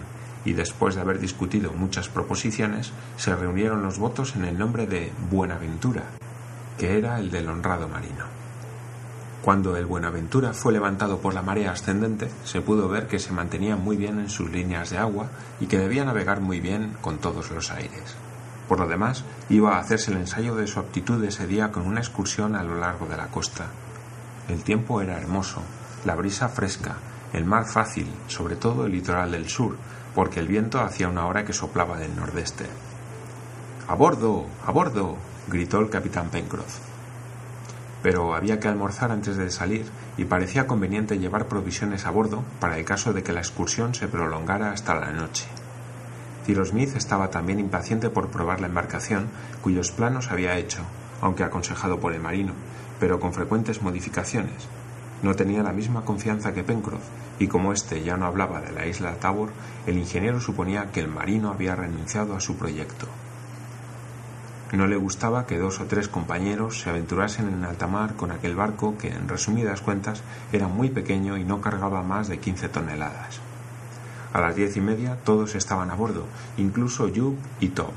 y 0.47 0.55
después 0.55 0.95
de 0.95 1.03
haber 1.03 1.19
discutido 1.19 1.75
muchas 1.75 2.09
proposiciones, 2.09 2.91
se 3.19 3.37
reunieron 3.37 3.83
los 3.83 3.99
votos 3.99 4.35
en 4.35 4.47
el 4.47 4.59
nombre 4.59 4.87
de 4.87 5.13
Buenaventura, 5.31 6.05
que 6.79 6.97
era 6.97 7.21
el 7.21 7.31
del 7.31 7.51
honrado 7.51 7.87
marino. 7.87 8.25
Cuando 9.43 9.77
el 9.77 9.85
Buenaventura 9.85 10.55
fue 10.55 10.73
levantado 10.73 11.19
por 11.19 11.35
la 11.35 11.43
marea 11.43 11.73
ascendente, 11.73 12.31
se 12.45 12.63
pudo 12.63 12.89
ver 12.89 13.07
que 13.07 13.19
se 13.19 13.35
mantenía 13.35 13.77
muy 13.77 13.99
bien 13.99 14.19
en 14.21 14.31
sus 14.31 14.51
líneas 14.51 14.89
de 14.89 14.97
agua 14.97 15.27
y 15.61 15.67
que 15.67 15.77
debía 15.77 16.07
navegar 16.07 16.41
muy 16.41 16.61
bien 16.61 16.97
con 17.03 17.19
todos 17.19 17.51
los 17.51 17.71
aires. 17.71 18.17
Por 18.71 18.81
lo 18.81 18.89
demás, 18.89 19.23
iba 19.51 19.77
a 19.77 19.81
hacerse 19.81 20.13
el 20.13 20.17
ensayo 20.17 20.55
de 20.55 20.67
su 20.67 20.81
aptitud 20.81 21.23
ese 21.25 21.47
día 21.47 21.71
con 21.71 21.87
una 21.87 22.01
excursión 22.01 22.57
a 22.57 22.63
lo 22.63 22.75
largo 22.77 23.05
de 23.05 23.19
la 23.19 23.27
costa, 23.27 23.67
el 24.49 24.63
tiempo 24.63 25.01
era 25.01 25.17
hermoso, 25.17 25.63
la 26.05 26.15
brisa 26.15 26.49
fresca, 26.49 26.97
el 27.33 27.45
mar 27.45 27.65
fácil, 27.65 28.07
sobre 28.27 28.57
todo 28.57 28.87
el 28.87 28.93
litoral 28.93 29.33
del 29.33 29.49
sur, 29.49 29.77
porque 30.15 30.41
el 30.41 30.49
viento 30.49 30.81
hacía 30.81 31.09
una 31.09 31.27
hora 31.27 31.45
que 31.45 31.53
soplaba 31.53 31.97
del 31.97 32.15
nordeste. 32.15 32.67
¡A 33.89 33.95
bordo! 33.95 34.47
¡A 34.67 34.71
bordo! 34.71 35.17
gritó 35.49 35.81
el 35.81 35.91
capitán 35.91 36.31
Pencroff. 36.31 36.79
pero 38.03 38.35
había 38.35 38.61
que 38.61 38.69
almorzar 38.69 39.11
antes 39.11 39.39
de 39.39 39.51
salir 39.51 39.87
y 40.19 40.27
parecía 40.27 40.67
conveniente 40.67 41.19
llevar 41.19 41.49
provisiones 41.49 42.05
a 42.05 42.11
bordo 42.11 42.45
para 42.61 42.77
el 42.77 42.85
caso 42.85 43.15
de 43.15 43.23
que 43.23 43.33
la 43.33 43.41
excursión 43.41 43.95
se 43.95 44.09
prolongara 44.09 44.73
hasta 44.73 44.95
la 44.95 45.11
noche. 45.11 45.47
Cyrus 46.45 46.69
Smith 46.69 46.97
estaba 46.97 47.31
también 47.31 47.59
impaciente 47.59 48.11
por 48.11 48.29
probar 48.29 48.61
la 48.61 48.67
embarcación, 48.67 49.29
cuyos 49.63 49.91
planos 49.91 50.31
había 50.31 50.59
hecho, 50.59 50.83
aunque 51.23 51.45
aconsejado 51.45 51.99
por 51.99 52.13
el 52.13 52.21
marino, 52.21 52.53
pero 53.05 53.21
con 53.21 53.35
frecuentes 53.35 53.83
modificaciones. 53.83 54.67
No 55.23 55.37
tenía 55.37 55.63
la 55.63 55.75
misma 55.75 56.07
confianza 56.07 56.55
que 56.55 56.65
Pencroff, 56.65 57.03
y 57.39 57.49
como 57.49 57.75
éste 57.75 58.03
ya 58.03 58.17
no 58.17 58.25
hablaba 58.25 58.63
de 58.63 58.73
la 58.73 58.87
isla 58.87 59.17
Tabor, 59.17 59.51
el 59.87 59.99
ingeniero 59.99 60.41
suponía 60.41 60.91
que 60.91 61.01
el 61.01 61.09
marino 61.09 61.51
había 61.51 61.77
renunciado 61.77 62.35
a 62.35 62.41
su 62.41 62.57
proyecto. 62.57 63.07
No 64.73 64.87
le 64.87 64.97
gustaba 64.97 65.45
que 65.45 65.59
dos 65.59 65.81
o 65.81 65.85
tres 65.85 66.09
compañeros 66.09 66.81
se 66.81 66.89
aventurasen 66.89 67.49
en 67.49 67.67
alta 67.67 67.87
mar 67.87 68.15
con 68.15 68.31
aquel 68.31 68.57
barco 68.57 68.97
que, 68.97 69.09
en 69.09 69.29
resumidas 69.29 69.83
cuentas, 69.83 70.23
era 70.51 70.67
muy 70.67 70.89
pequeño 70.89 71.37
y 71.37 71.45
no 71.45 71.61
cargaba 71.61 72.03
más 72.03 72.29
de 72.29 72.39
quince 72.39 72.71
toneladas. 72.71 73.39
A 74.33 74.41
las 74.41 74.57
diez 74.57 74.79
y 74.79 74.81
media 74.81 75.19
todos 75.25 75.57
estaban 75.57 75.91
a 75.91 75.95
bordo, 75.95 76.25
incluso 76.57 77.11
Jup 77.15 77.37
y 77.61 77.69
Top. 77.69 77.93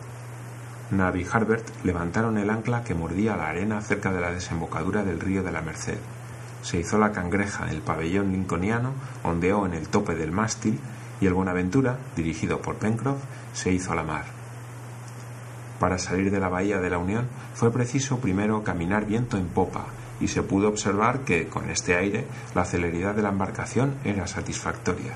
Nab 0.92 1.18
y 1.18 1.26
Harbert 1.30 1.68
levantaron 1.84 2.38
el 2.38 2.50
ancla 2.50 2.84
que 2.84 2.96
mordía 2.96 3.36
la 3.36 3.50
arena 3.50 3.82
cerca 3.82 4.14
de 4.14 4.22
la 4.22 4.32
desembocadura 4.32 5.04
del 5.04 5.20
río 5.20 5.44
de 5.44 5.52
la 5.52 5.62
Merced. 5.62 5.98
Se 6.62 6.80
hizo 6.80 6.98
la 6.98 7.12
cangreja, 7.12 7.70
el 7.70 7.82
pabellón 7.82 8.32
lincolniano 8.32 8.94
ondeó 9.24 9.66
en 9.66 9.74
el 9.74 9.90
tope 9.90 10.16
del 10.16 10.32
mástil 10.32 10.80
y 11.20 11.26
el 11.26 11.34
Buenaventura, 11.34 11.98
dirigido 12.16 12.62
por 12.62 12.76
Pencroff, 12.76 13.20
se 13.54 13.72
hizo 13.72 13.92
a 13.92 13.96
la 13.96 14.04
mar. 14.04 14.26
Para 15.80 15.98
salir 15.98 16.32
de 16.32 16.40
la 16.40 16.50
bahía 16.50 16.80
de 16.80 16.90
la 16.90 16.98
Unión 16.98 17.28
fue 17.54 17.72
preciso 17.72 18.20
primero 18.20 18.64
caminar 18.64 19.06
viento 19.06 19.38
en 19.38 19.48
popa, 19.48 19.86
y 20.20 20.30
se 20.30 20.42
pudo 20.42 20.70
observar 20.70 21.20
que, 21.20 21.48
con 21.48 21.70
este 21.70 21.96
aire, 21.96 22.26
la 22.56 22.66
celeridad 22.66 23.14
de 23.14 23.22
la 23.22 23.30
embarcación 23.30 23.96
era 24.04 24.26
satisfactoria. 24.26 25.14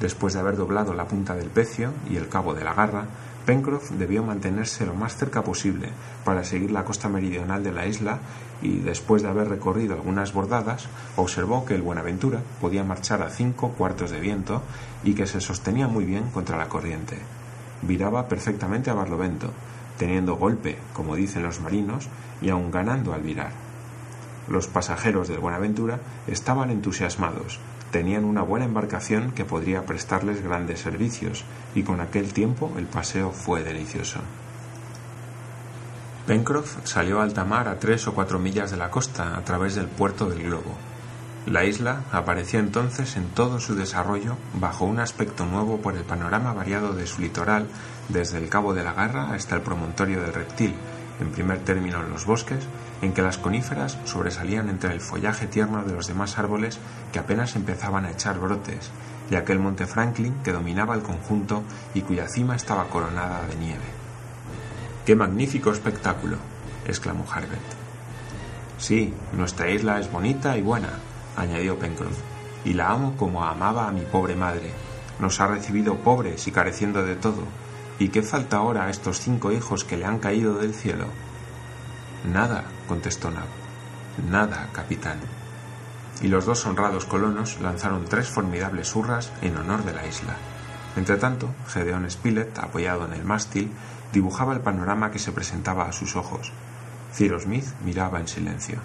Después 0.00 0.34
de 0.34 0.40
haber 0.40 0.56
doblado 0.56 0.94
la 0.94 1.06
punta 1.06 1.34
del 1.34 1.50
pecio 1.50 1.92
y 2.08 2.16
el 2.16 2.28
cabo 2.28 2.54
de 2.54 2.64
la 2.64 2.74
garra, 2.74 3.06
Pencroff 3.50 3.90
debió 3.90 4.22
mantenerse 4.22 4.86
lo 4.86 4.94
más 4.94 5.16
cerca 5.16 5.42
posible 5.42 5.88
para 6.24 6.44
seguir 6.44 6.70
la 6.70 6.84
costa 6.84 7.08
meridional 7.08 7.64
de 7.64 7.72
la 7.72 7.84
isla 7.84 8.20
y, 8.62 8.78
después 8.78 9.22
de 9.22 9.28
haber 9.28 9.48
recorrido 9.48 9.94
algunas 9.94 10.32
bordadas, 10.32 10.86
observó 11.16 11.64
que 11.64 11.74
el 11.74 11.82
Buenaventura 11.82 12.42
podía 12.60 12.84
marchar 12.84 13.22
a 13.22 13.30
cinco 13.30 13.70
cuartos 13.70 14.12
de 14.12 14.20
viento 14.20 14.62
y 15.02 15.14
que 15.14 15.26
se 15.26 15.40
sostenía 15.40 15.88
muy 15.88 16.04
bien 16.04 16.30
contra 16.30 16.56
la 16.56 16.68
corriente 16.68 17.18
viraba 17.82 18.28
perfectamente 18.28 18.90
a 18.90 18.94
barlovento, 18.94 19.50
teniendo 19.98 20.36
golpe, 20.36 20.78
como 20.92 21.16
dicen 21.16 21.42
los 21.42 21.60
marinos, 21.60 22.08
y 22.42 22.50
aun 22.50 22.70
ganando 22.70 23.12
al 23.12 23.22
virar. 23.22 23.69
Los 24.50 24.66
pasajeros 24.66 25.28
del 25.28 25.38
Buenaventura 25.38 26.00
estaban 26.26 26.70
entusiasmados, 26.70 27.60
tenían 27.92 28.24
una 28.24 28.42
buena 28.42 28.66
embarcación 28.66 29.30
que 29.30 29.44
podría 29.44 29.86
prestarles 29.86 30.42
grandes 30.42 30.80
servicios, 30.80 31.44
y 31.74 31.84
con 31.84 32.00
aquel 32.00 32.32
tiempo 32.32 32.72
el 32.76 32.86
paseo 32.86 33.30
fue 33.30 33.62
delicioso. 33.62 34.20
Pencroff 36.26 36.78
salió 36.84 37.20
a 37.20 37.22
alta 37.22 37.44
mar 37.44 37.68
a 37.68 37.78
tres 37.78 38.06
o 38.08 38.12
cuatro 38.12 38.38
millas 38.40 38.72
de 38.72 38.76
la 38.76 38.90
costa 38.90 39.36
a 39.36 39.44
través 39.44 39.76
del 39.76 39.86
puerto 39.86 40.28
del 40.28 40.42
globo. 40.42 40.76
La 41.46 41.64
isla 41.64 42.02
apareció 42.12 42.58
entonces 42.58 43.16
en 43.16 43.28
todo 43.30 43.60
su 43.60 43.74
desarrollo 43.74 44.36
bajo 44.54 44.84
un 44.84 45.00
aspecto 45.00 45.46
nuevo 45.46 45.78
por 45.78 45.96
el 45.96 46.04
panorama 46.04 46.52
variado 46.52 46.92
de 46.92 47.06
su 47.06 47.22
litoral, 47.22 47.66
desde 48.08 48.38
el 48.38 48.48
Cabo 48.48 48.74
de 48.74 48.84
la 48.84 48.92
Garra 48.92 49.32
hasta 49.32 49.54
el 49.56 49.62
promontorio 49.62 50.20
del 50.20 50.34
Reptil, 50.34 50.74
en 51.20 51.30
primer 51.30 51.58
término 51.60 52.02
los 52.02 52.26
bosques, 52.26 52.66
en 53.02 53.12
que 53.12 53.22
las 53.22 53.38
coníferas 53.38 53.98
sobresalían 54.04 54.68
entre 54.68 54.92
el 54.92 55.00
follaje 55.00 55.46
tierno 55.46 55.82
de 55.84 55.92
los 55.92 56.06
demás 56.06 56.38
árboles 56.38 56.78
que 57.12 57.18
apenas 57.18 57.56
empezaban 57.56 58.04
a 58.04 58.10
echar 58.10 58.38
brotes, 58.38 58.90
y 59.30 59.36
aquel 59.36 59.58
monte 59.58 59.86
Franklin 59.86 60.34
que 60.42 60.52
dominaba 60.52 60.94
el 60.94 61.02
conjunto 61.02 61.62
y 61.94 62.02
cuya 62.02 62.28
cima 62.28 62.56
estaba 62.56 62.88
coronada 62.88 63.46
de 63.46 63.56
nieve. 63.56 63.84
¡Qué 65.06 65.14
magnífico 65.14 65.72
espectáculo! 65.72 66.36
exclamó 66.86 67.24
Harbert. 67.30 67.60
Sí, 68.78 69.14
nuestra 69.32 69.70
isla 69.70 70.00
es 70.00 70.10
bonita 70.10 70.56
y 70.56 70.62
buena, 70.62 70.90
añadió 71.36 71.78
Pencroff, 71.78 72.18
y 72.64 72.72
la 72.74 72.90
amo 72.90 73.14
como 73.16 73.44
amaba 73.44 73.86
a 73.86 73.92
mi 73.92 74.02
pobre 74.02 74.34
madre. 74.34 74.72
Nos 75.18 75.40
ha 75.40 75.46
recibido 75.46 75.96
pobres 75.96 76.46
y 76.46 76.52
careciendo 76.52 77.04
de 77.04 77.16
todo. 77.16 77.42
¿Y 78.00 78.08
qué 78.08 78.22
falta 78.22 78.56
ahora 78.56 78.86
a 78.86 78.90
estos 78.90 79.20
cinco 79.20 79.52
hijos 79.52 79.84
que 79.84 79.98
le 79.98 80.06
han 80.06 80.18
caído 80.18 80.54
del 80.54 80.72
cielo? 80.72 81.04
Nada, 82.24 82.64
contestó 82.88 83.30
Nab. 83.30 83.44
Nada, 84.30 84.70
capitán. 84.72 85.18
Y 86.22 86.28
los 86.28 86.46
dos 86.46 86.64
honrados 86.64 87.04
colonos 87.04 87.60
lanzaron 87.60 88.06
tres 88.06 88.30
formidables 88.30 88.96
hurras 88.96 89.30
en 89.42 89.54
honor 89.58 89.84
de 89.84 89.92
la 89.92 90.06
isla. 90.06 90.34
Entretanto, 90.96 91.54
Gedeón 91.68 92.10
Spilett, 92.10 92.58
apoyado 92.58 93.04
en 93.04 93.12
el 93.12 93.24
mástil, 93.24 93.70
dibujaba 94.14 94.54
el 94.54 94.60
panorama 94.60 95.10
que 95.10 95.18
se 95.18 95.32
presentaba 95.32 95.84
a 95.84 95.92
sus 95.92 96.16
ojos. 96.16 96.52
Cyrus 97.12 97.42
Smith 97.42 97.66
miraba 97.84 98.18
en 98.18 98.28
silencio. 98.28 98.78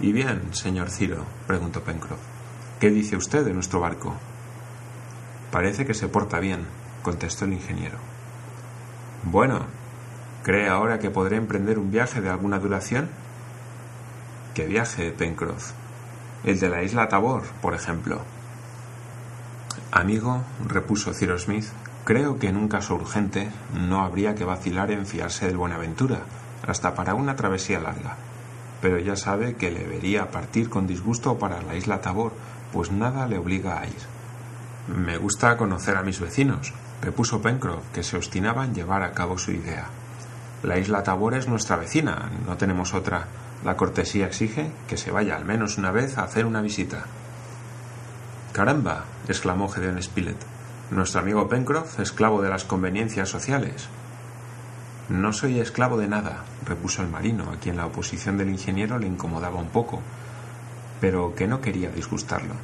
¿Y 0.00 0.12
bien, 0.12 0.52
señor 0.52 0.90
Ciro? 0.90 1.24
preguntó 1.46 1.82
Pencroff. 1.82 2.20
¿Qué 2.78 2.90
dice 2.90 3.16
usted 3.16 3.42
de 3.42 3.54
nuestro 3.54 3.80
barco? 3.80 4.14
Parece 5.50 5.86
que 5.86 5.94
se 5.94 6.08
porta 6.08 6.40
bien, 6.40 6.66
contestó 7.02 7.44
el 7.44 7.54
ingeniero. 7.54 7.98
Bueno, 9.24 9.66
¿cree 10.42 10.68
ahora 10.68 10.98
que 10.98 11.10
podré 11.10 11.36
emprender 11.36 11.78
un 11.78 11.90
viaje 11.90 12.20
de 12.20 12.30
alguna 12.30 12.58
duración? 12.58 13.08
¿Qué 14.54 14.66
viaje, 14.66 15.12
Pencroff? 15.12 15.72
El 16.44 16.58
de 16.58 16.68
la 16.68 16.82
isla 16.82 17.08
Tabor, 17.08 17.42
por 17.60 17.74
ejemplo. 17.74 18.22
Amigo, 19.92 20.42
repuso 20.66 21.12
Cyrus 21.12 21.42
Smith, 21.42 21.66
creo 22.04 22.38
que 22.38 22.48
en 22.48 22.56
un 22.56 22.68
caso 22.68 22.94
urgente 22.94 23.50
no 23.74 24.02
habría 24.02 24.34
que 24.34 24.44
vacilar 24.44 24.90
en 24.90 25.06
fiarse 25.06 25.46
del 25.46 25.56
Buenaventura, 25.56 26.20
hasta 26.66 26.94
para 26.94 27.14
una 27.14 27.36
travesía 27.36 27.80
larga 27.80 28.16
pero 28.80 28.98
ya 28.98 29.16
sabe 29.16 29.54
que 29.54 29.70
le 29.70 29.84
vería 29.86 30.30
partir 30.30 30.70
con 30.70 30.86
disgusto 30.86 31.38
para 31.38 31.62
la 31.62 31.74
isla 31.74 32.00
Tabor, 32.00 32.32
pues 32.72 32.90
nada 32.90 33.26
le 33.26 33.38
obliga 33.38 33.80
a 33.80 33.86
ir. 33.86 33.98
Me 34.88 35.18
gusta 35.18 35.56
conocer 35.56 35.96
a 35.96 36.02
mis 36.02 36.20
vecinos, 36.20 36.72
repuso 37.02 37.40
Pencroff, 37.40 37.88
que 37.92 38.02
se 38.02 38.16
obstinaba 38.16 38.64
en 38.64 38.74
llevar 38.74 39.02
a 39.02 39.12
cabo 39.12 39.38
su 39.38 39.52
idea. 39.52 39.86
La 40.62 40.78
isla 40.78 41.02
Tabor 41.02 41.34
es 41.34 41.48
nuestra 41.48 41.76
vecina, 41.76 42.30
no 42.46 42.56
tenemos 42.56 42.92
otra. 42.92 43.28
La 43.64 43.76
cortesía 43.76 44.26
exige 44.26 44.70
que 44.88 44.96
se 44.96 45.10
vaya 45.10 45.36
al 45.36 45.44
menos 45.44 45.78
una 45.78 45.90
vez 45.90 46.18
a 46.18 46.24
hacer 46.24 46.44
una 46.46 46.60
visita. 46.60 47.04
Caramba, 48.52 49.04
exclamó 49.28 49.68
Gedeón 49.68 50.02
Spilett. 50.02 50.36
Nuestro 50.90 51.20
amigo 51.20 51.48
Pencroff, 51.48 52.00
esclavo 52.00 52.42
de 52.42 52.50
las 52.50 52.64
conveniencias 52.64 53.28
sociales. 53.28 53.88
No 55.08 55.32
soy 55.32 55.60
esclavo 55.60 55.96
de 55.96 56.08
nada, 56.08 56.44
repuso 56.66 57.02
el 57.02 57.08
marino, 57.08 57.50
a 57.50 57.56
quien 57.56 57.76
la 57.76 57.86
oposición 57.86 58.36
del 58.36 58.50
ingeniero 58.50 58.98
le 58.98 59.06
incomodaba 59.06 59.58
un 59.58 59.68
poco, 59.68 60.00
pero 61.00 61.34
que 61.34 61.46
no 61.46 61.60
quería 61.60 61.90
disgustarlo. 61.90 62.54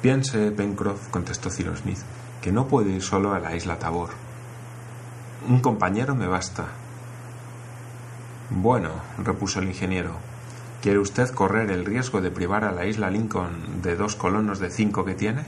Piense, 0.00 0.52
Pencroff, 0.52 1.08
contestó 1.08 1.50
Cyrus 1.50 1.80
Smith, 1.80 1.98
que 2.42 2.52
no 2.52 2.66
puedo 2.66 2.88
ir 2.88 3.02
solo 3.02 3.34
a 3.34 3.38
la 3.38 3.54
isla 3.54 3.78
Tabor. 3.78 4.10
Un 5.48 5.60
compañero 5.60 6.14
me 6.14 6.26
basta. 6.26 6.66
Bueno, 8.50 8.90
repuso 9.18 9.60
el 9.60 9.68
ingeniero, 9.68 10.12
¿quiere 10.82 10.98
usted 10.98 11.30
correr 11.30 11.70
el 11.70 11.84
riesgo 11.84 12.20
de 12.20 12.30
privar 12.30 12.64
a 12.64 12.72
la 12.72 12.86
isla 12.86 13.10
Lincoln 13.10 13.82
de 13.82 13.96
dos 13.96 14.16
colonos 14.16 14.58
de 14.58 14.70
cinco 14.70 15.04
que 15.04 15.14
tiene? 15.14 15.44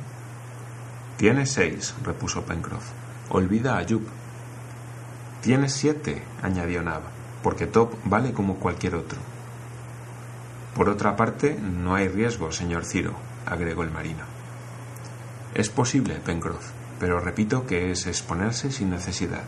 Tiene 1.17 1.47
seis, 1.47 1.95
repuso 2.05 2.43
Pencroff. 2.43 2.85
Olvida 3.31 3.79
a 3.79 3.87
Jup, 3.89 4.07
Tienes 5.41 5.73
siete, 5.73 6.23
añadió 6.43 6.83
Nab, 6.83 7.01
porque 7.43 7.67
Top 7.67 7.95
vale 8.05 8.33
como 8.33 8.57
cualquier 8.57 8.95
otro. 8.95 9.19
Por 10.75 10.91
otra 10.91 11.17
parte, 11.17 11.59
no 11.59 11.95
hay 11.95 12.09
riesgo, 12.09 12.53
señor 12.53 12.85
Ciro, 12.85 13.15
agregó 13.47 13.83
el 13.83 13.91
marino. 13.91 14.25
Es 15.55 15.71
posible, 15.71 16.17
Pencroff, 16.17 16.73
pero 17.01 17.19
repito 17.19 17.67
que 17.67 17.91
es 17.91 18.07
exponerse 18.07 18.71
sin 18.71 18.91
necesidad. 18.91 19.43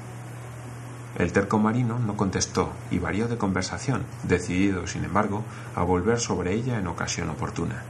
El 1.19 1.31
terco 1.33 1.59
marino 1.59 1.99
no 1.99 2.17
contestó 2.17 2.73
y 2.91 2.99
varió 2.99 3.29
de 3.29 3.37
conversación, 3.37 4.05
decidido, 4.23 4.87
sin 4.87 5.05
embargo, 5.05 5.45
a 5.77 5.83
volver 5.83 6.19
sobre 6.19 6.55
ella 6.55 6.79
en 6.79 6.87
ocasión 6.87 7.29
oportuna. 7.29 7.83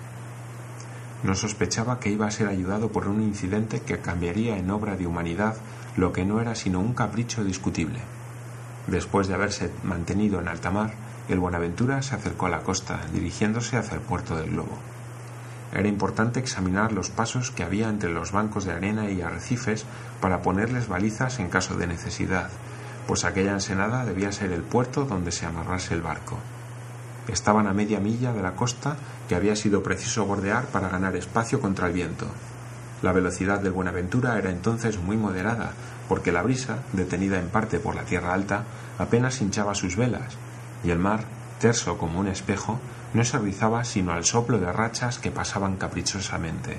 No 1.23 1.37
sospechaba 1.37 2.01
que 2.01 2.11
iba 2.11 2.27
a 2.27 2.33
ser 2.33 2.49
ayudado 2.49 2.91
por 2.91 3.07
un 3.07 3.23
incidente 3.23 3.81
que 3.81 4.01
cambiaría 4.01 4.59
en 4.59 4.71
obra 4.71 4.97
de 4.97 5.07
humanidad 5.07 5.55
lo 5.97 6.13
que 6.13 6.25
no 6.25 6.41
era 6.41 6.57
sino 6.57 6.81
un 6.81 6.95
capricho 6.95 7.45
discutible. 7.45 8.01
Después 8.89 9.29
de 9.29 9.35
haberse 9.35 9.71
mantenido 9.85 10.41
en 10.41 10.49
alta 10.49 10.73
mar, 10.73 10.95
el 11.29 11.39
Buenaventura 11.39 12.03
se 12.03 12.17
acercó 12.17 12.47
a 12.47 12.51
la 12.51 12.63
costa, 12.65 13.01
dirigiéndose 13.13 13.77
hacia 13.77 13.95
el 13.95 14.01
puerto 14.01 14.37
del 14.37 14.51
globo. 14.51 14.77
Era 15.73 15.89
importante 15.89 16.39
examinar 16.39 16.93
los 16.93 17.11
pasos 17.11 17.51
que 17.51 17.63
había 17.63 17.89
entre 17.89 18.11
los 18.11 18.31
bancos 18.31 18.65
de 18.65 18.73
arena 18.73 19.11
y 19.11 19.23
arrecifes 19.23 19.85
para 20.21 20.43
ponerles 20.43 20.87
balizas 20.87 21.39
en 21.39 21.49
caso 21.49 21.77
de 21.77 21.87
necesidad, 21.87 22.51
pues 23.07 23.25
aquella 23.25 23.53
ensenada 23.53 24.05
debía 24.05 24.33
ser 24.33 24.53
el 24.53 24.63
puerto 24.63 25.05
donde 25.05 25.33
se 25.33 25.47
amarrase 25.47 25.95
el 25.95 26.03
barco. 26.03 26.39
Estaban 27.29 27.67
a 27.67 27.73
media 27.73 28.01
milla 28.01 28.33
de 28.33 28.43
la 28.43 28.55
costa 28.55 28.97
que 29.29 29.35
había 29.35 29.57
sido 29.57 29.83
preciso 29.83 30.27
bordear 30.27 30.65
para 30.67 30.89
ganar 30.89 31.17
espacio 31.17 31.61
contra 31.61 31.87
el 31.87 31.93
viento. 31.93 32.27
La 33.01 33.13
velocidad 33.13 33.61
del 33.61 33.73
Buenaventura 33.73 34.39
era 34.39 34.51
entonces 34.51 34.99
muy 34.99 35.17
moderada, 35.17 35.73
porque 36.09 36.33
la 36.33 36.43
brisa, 36.43 36.79
detenida 36.93 37.39
en 37.39 37.49
parte 37.49 37.79
por 37.79 37.95
la 37.95 38.05
tierra 38.05 38.35
alta, 38.35 38.65
apenas 38.99 39.41
hinchaba 39.41 39.75
sus 39.75 39.97
velas, 39.97 40.37
y 40.85 40.91
el 40.91 40.99
mar, 40.99 41.25
terso 41.59 41.97
como 41.97 42.21
un 42.21 42.29
espejo, 42.29 42.79
no 43.15 43.25
se 43.25 43.39
rizaba 43.39 43.85
sino 43.85 44.13
al 44.13 44.25
soplo 44.25 44.59
de 44.59 44.73
rachas 44.73 45.19
que 45.19 45.31
pasaban 45.31 45.77
caprichosamente. 45.77 46.79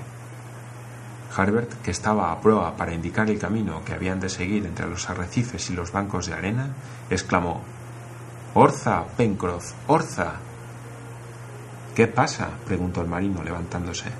Harbert, 1.36 1.82
que 1.82 1.90
estaba 1.90 2.30
a 2.30 2.40
proa 2.40 2.76
para 2.76 2.94
indicar 2.94 3.28
el 3.28 3.38
camino 3.38 3.84
que 3.84 3.92
habían 3.92 4.20
de 4.20 4.28
seguir 4.28 4.66
entre 4.66 4.86
los 4.86 5.10
arrecifes 5.10 5.70
y 5.70 5.74
los 5.74 5.90
bancos 5.90 6.26
de 6.26 6.34
arena, 6.34 6.68
exclamó 7.10 7.60
Orza, 8.54 9.04
Pencroff, 9.16 9.72
Orza. 9.88 10.34
¿Qué 11.94 12.06
pasa? 12.06 12.50
preguntó 12.64 13.00
el 13.00 13.08
marino 13.08 13.42
levantándose. 13.42 14.10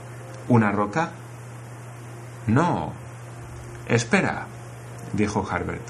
¿Una 0.48 0.72
roca? 0.72 1.10
No. 2.48 2.92
Espera, 3.88 4.46
dijo 5.12 5.46
Harbert. 5.48 5.86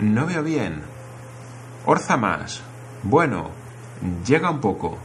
No 0.00 0.26
veo 0.26 0.42
bien. 0.42 0.82
Orza 1.84 2.16
más. 2.16 2.62
Bueno, 3.02 3.50
llega 4.26 4.50
un 4.50 4.60
poco. 4.60 4.96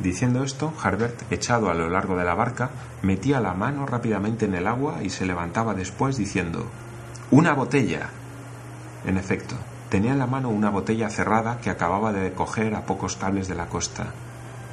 Diciendo 0.00 0.42
esto, 0.42 0.72
Harbert, 0.82 1.30
echado 1.32 1.70
a 1.70 1.74
lo 1.74 1.88
largo 1.88 2.16
de 2.16 2.24
la 2.24 2.34
barca, 2.34 2.70
metía 3.02 3.40
la 3.40 3.54
mano 3.54 3.86
rápidamente 3.86 4.46
en 4.46 4.54
el 4.54 4.66
agua 4.66 5.02
y 5.02 5.10
se 5.10 5.24
levantaba 5.24 5.74
después 5.74 6.16
diciendo 6.16 6.66
Una 7.30 7.54
botella. 7.54 8.08
En 9.04 9.16
efecto, 9.16 9.54
tenía 9.88 10.12
en 10.12 10.18
la 10.18 10.26
mano 10.26 10.48
una 10.48 10.70
botella 10.70 11.10
cerrada 11.10 11.58
que 11.60 11.70
acababa 11.70 12.12
de 12.12 12.32
coger 12.32 12.74
a 12.74 12.86
pocos 12.86 13.16
cables 13.16 13.46
de 13.46 13.54
la 13.54 13.66
costa. 13.66 14.06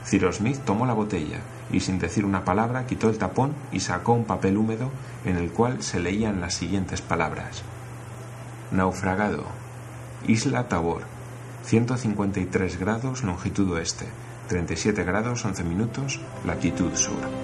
Cyrus 0.05 0.37
Smith 0.37 0.59
tomó 0.65 0.87
la 0.87 0.93
botella 0.93 1.41
y 1.71 1.81
sin 1.81 1.99
decir 1.99 2.25
una 2.25 2.43
palabra 2.43 2.87
quitó 2.87 3.09
el 3.09 3.19
tapón 3.19 3.53
y 3.71 3.81
sacó 3.81 4.13
un 4.13 4.25
papel 4.25 4.57
húmedo 4.57 4.89
en 5.25 5.37
el 5.37 5.51
cual 5.51 5.83
se 5.83 5.99
leían 5.99 6.41
las 6.41 6.55
siguientes 6.55 7.01
palabras. 7.01 7.61
Naufragado. 8.71 9.45
Isla 10.27 10.67
Tabor. 10.67 11.03
153 11.65 12.79
grados 12.79 13.23
longitud 13.23 13.71
oeste. 13.71 14.07
37 14.47 15.03
grados 15.03 15.45
11 15.45 15.63
minutos 15.63 16.19
latitud 16.45 16.93
sur. 16.95 17.40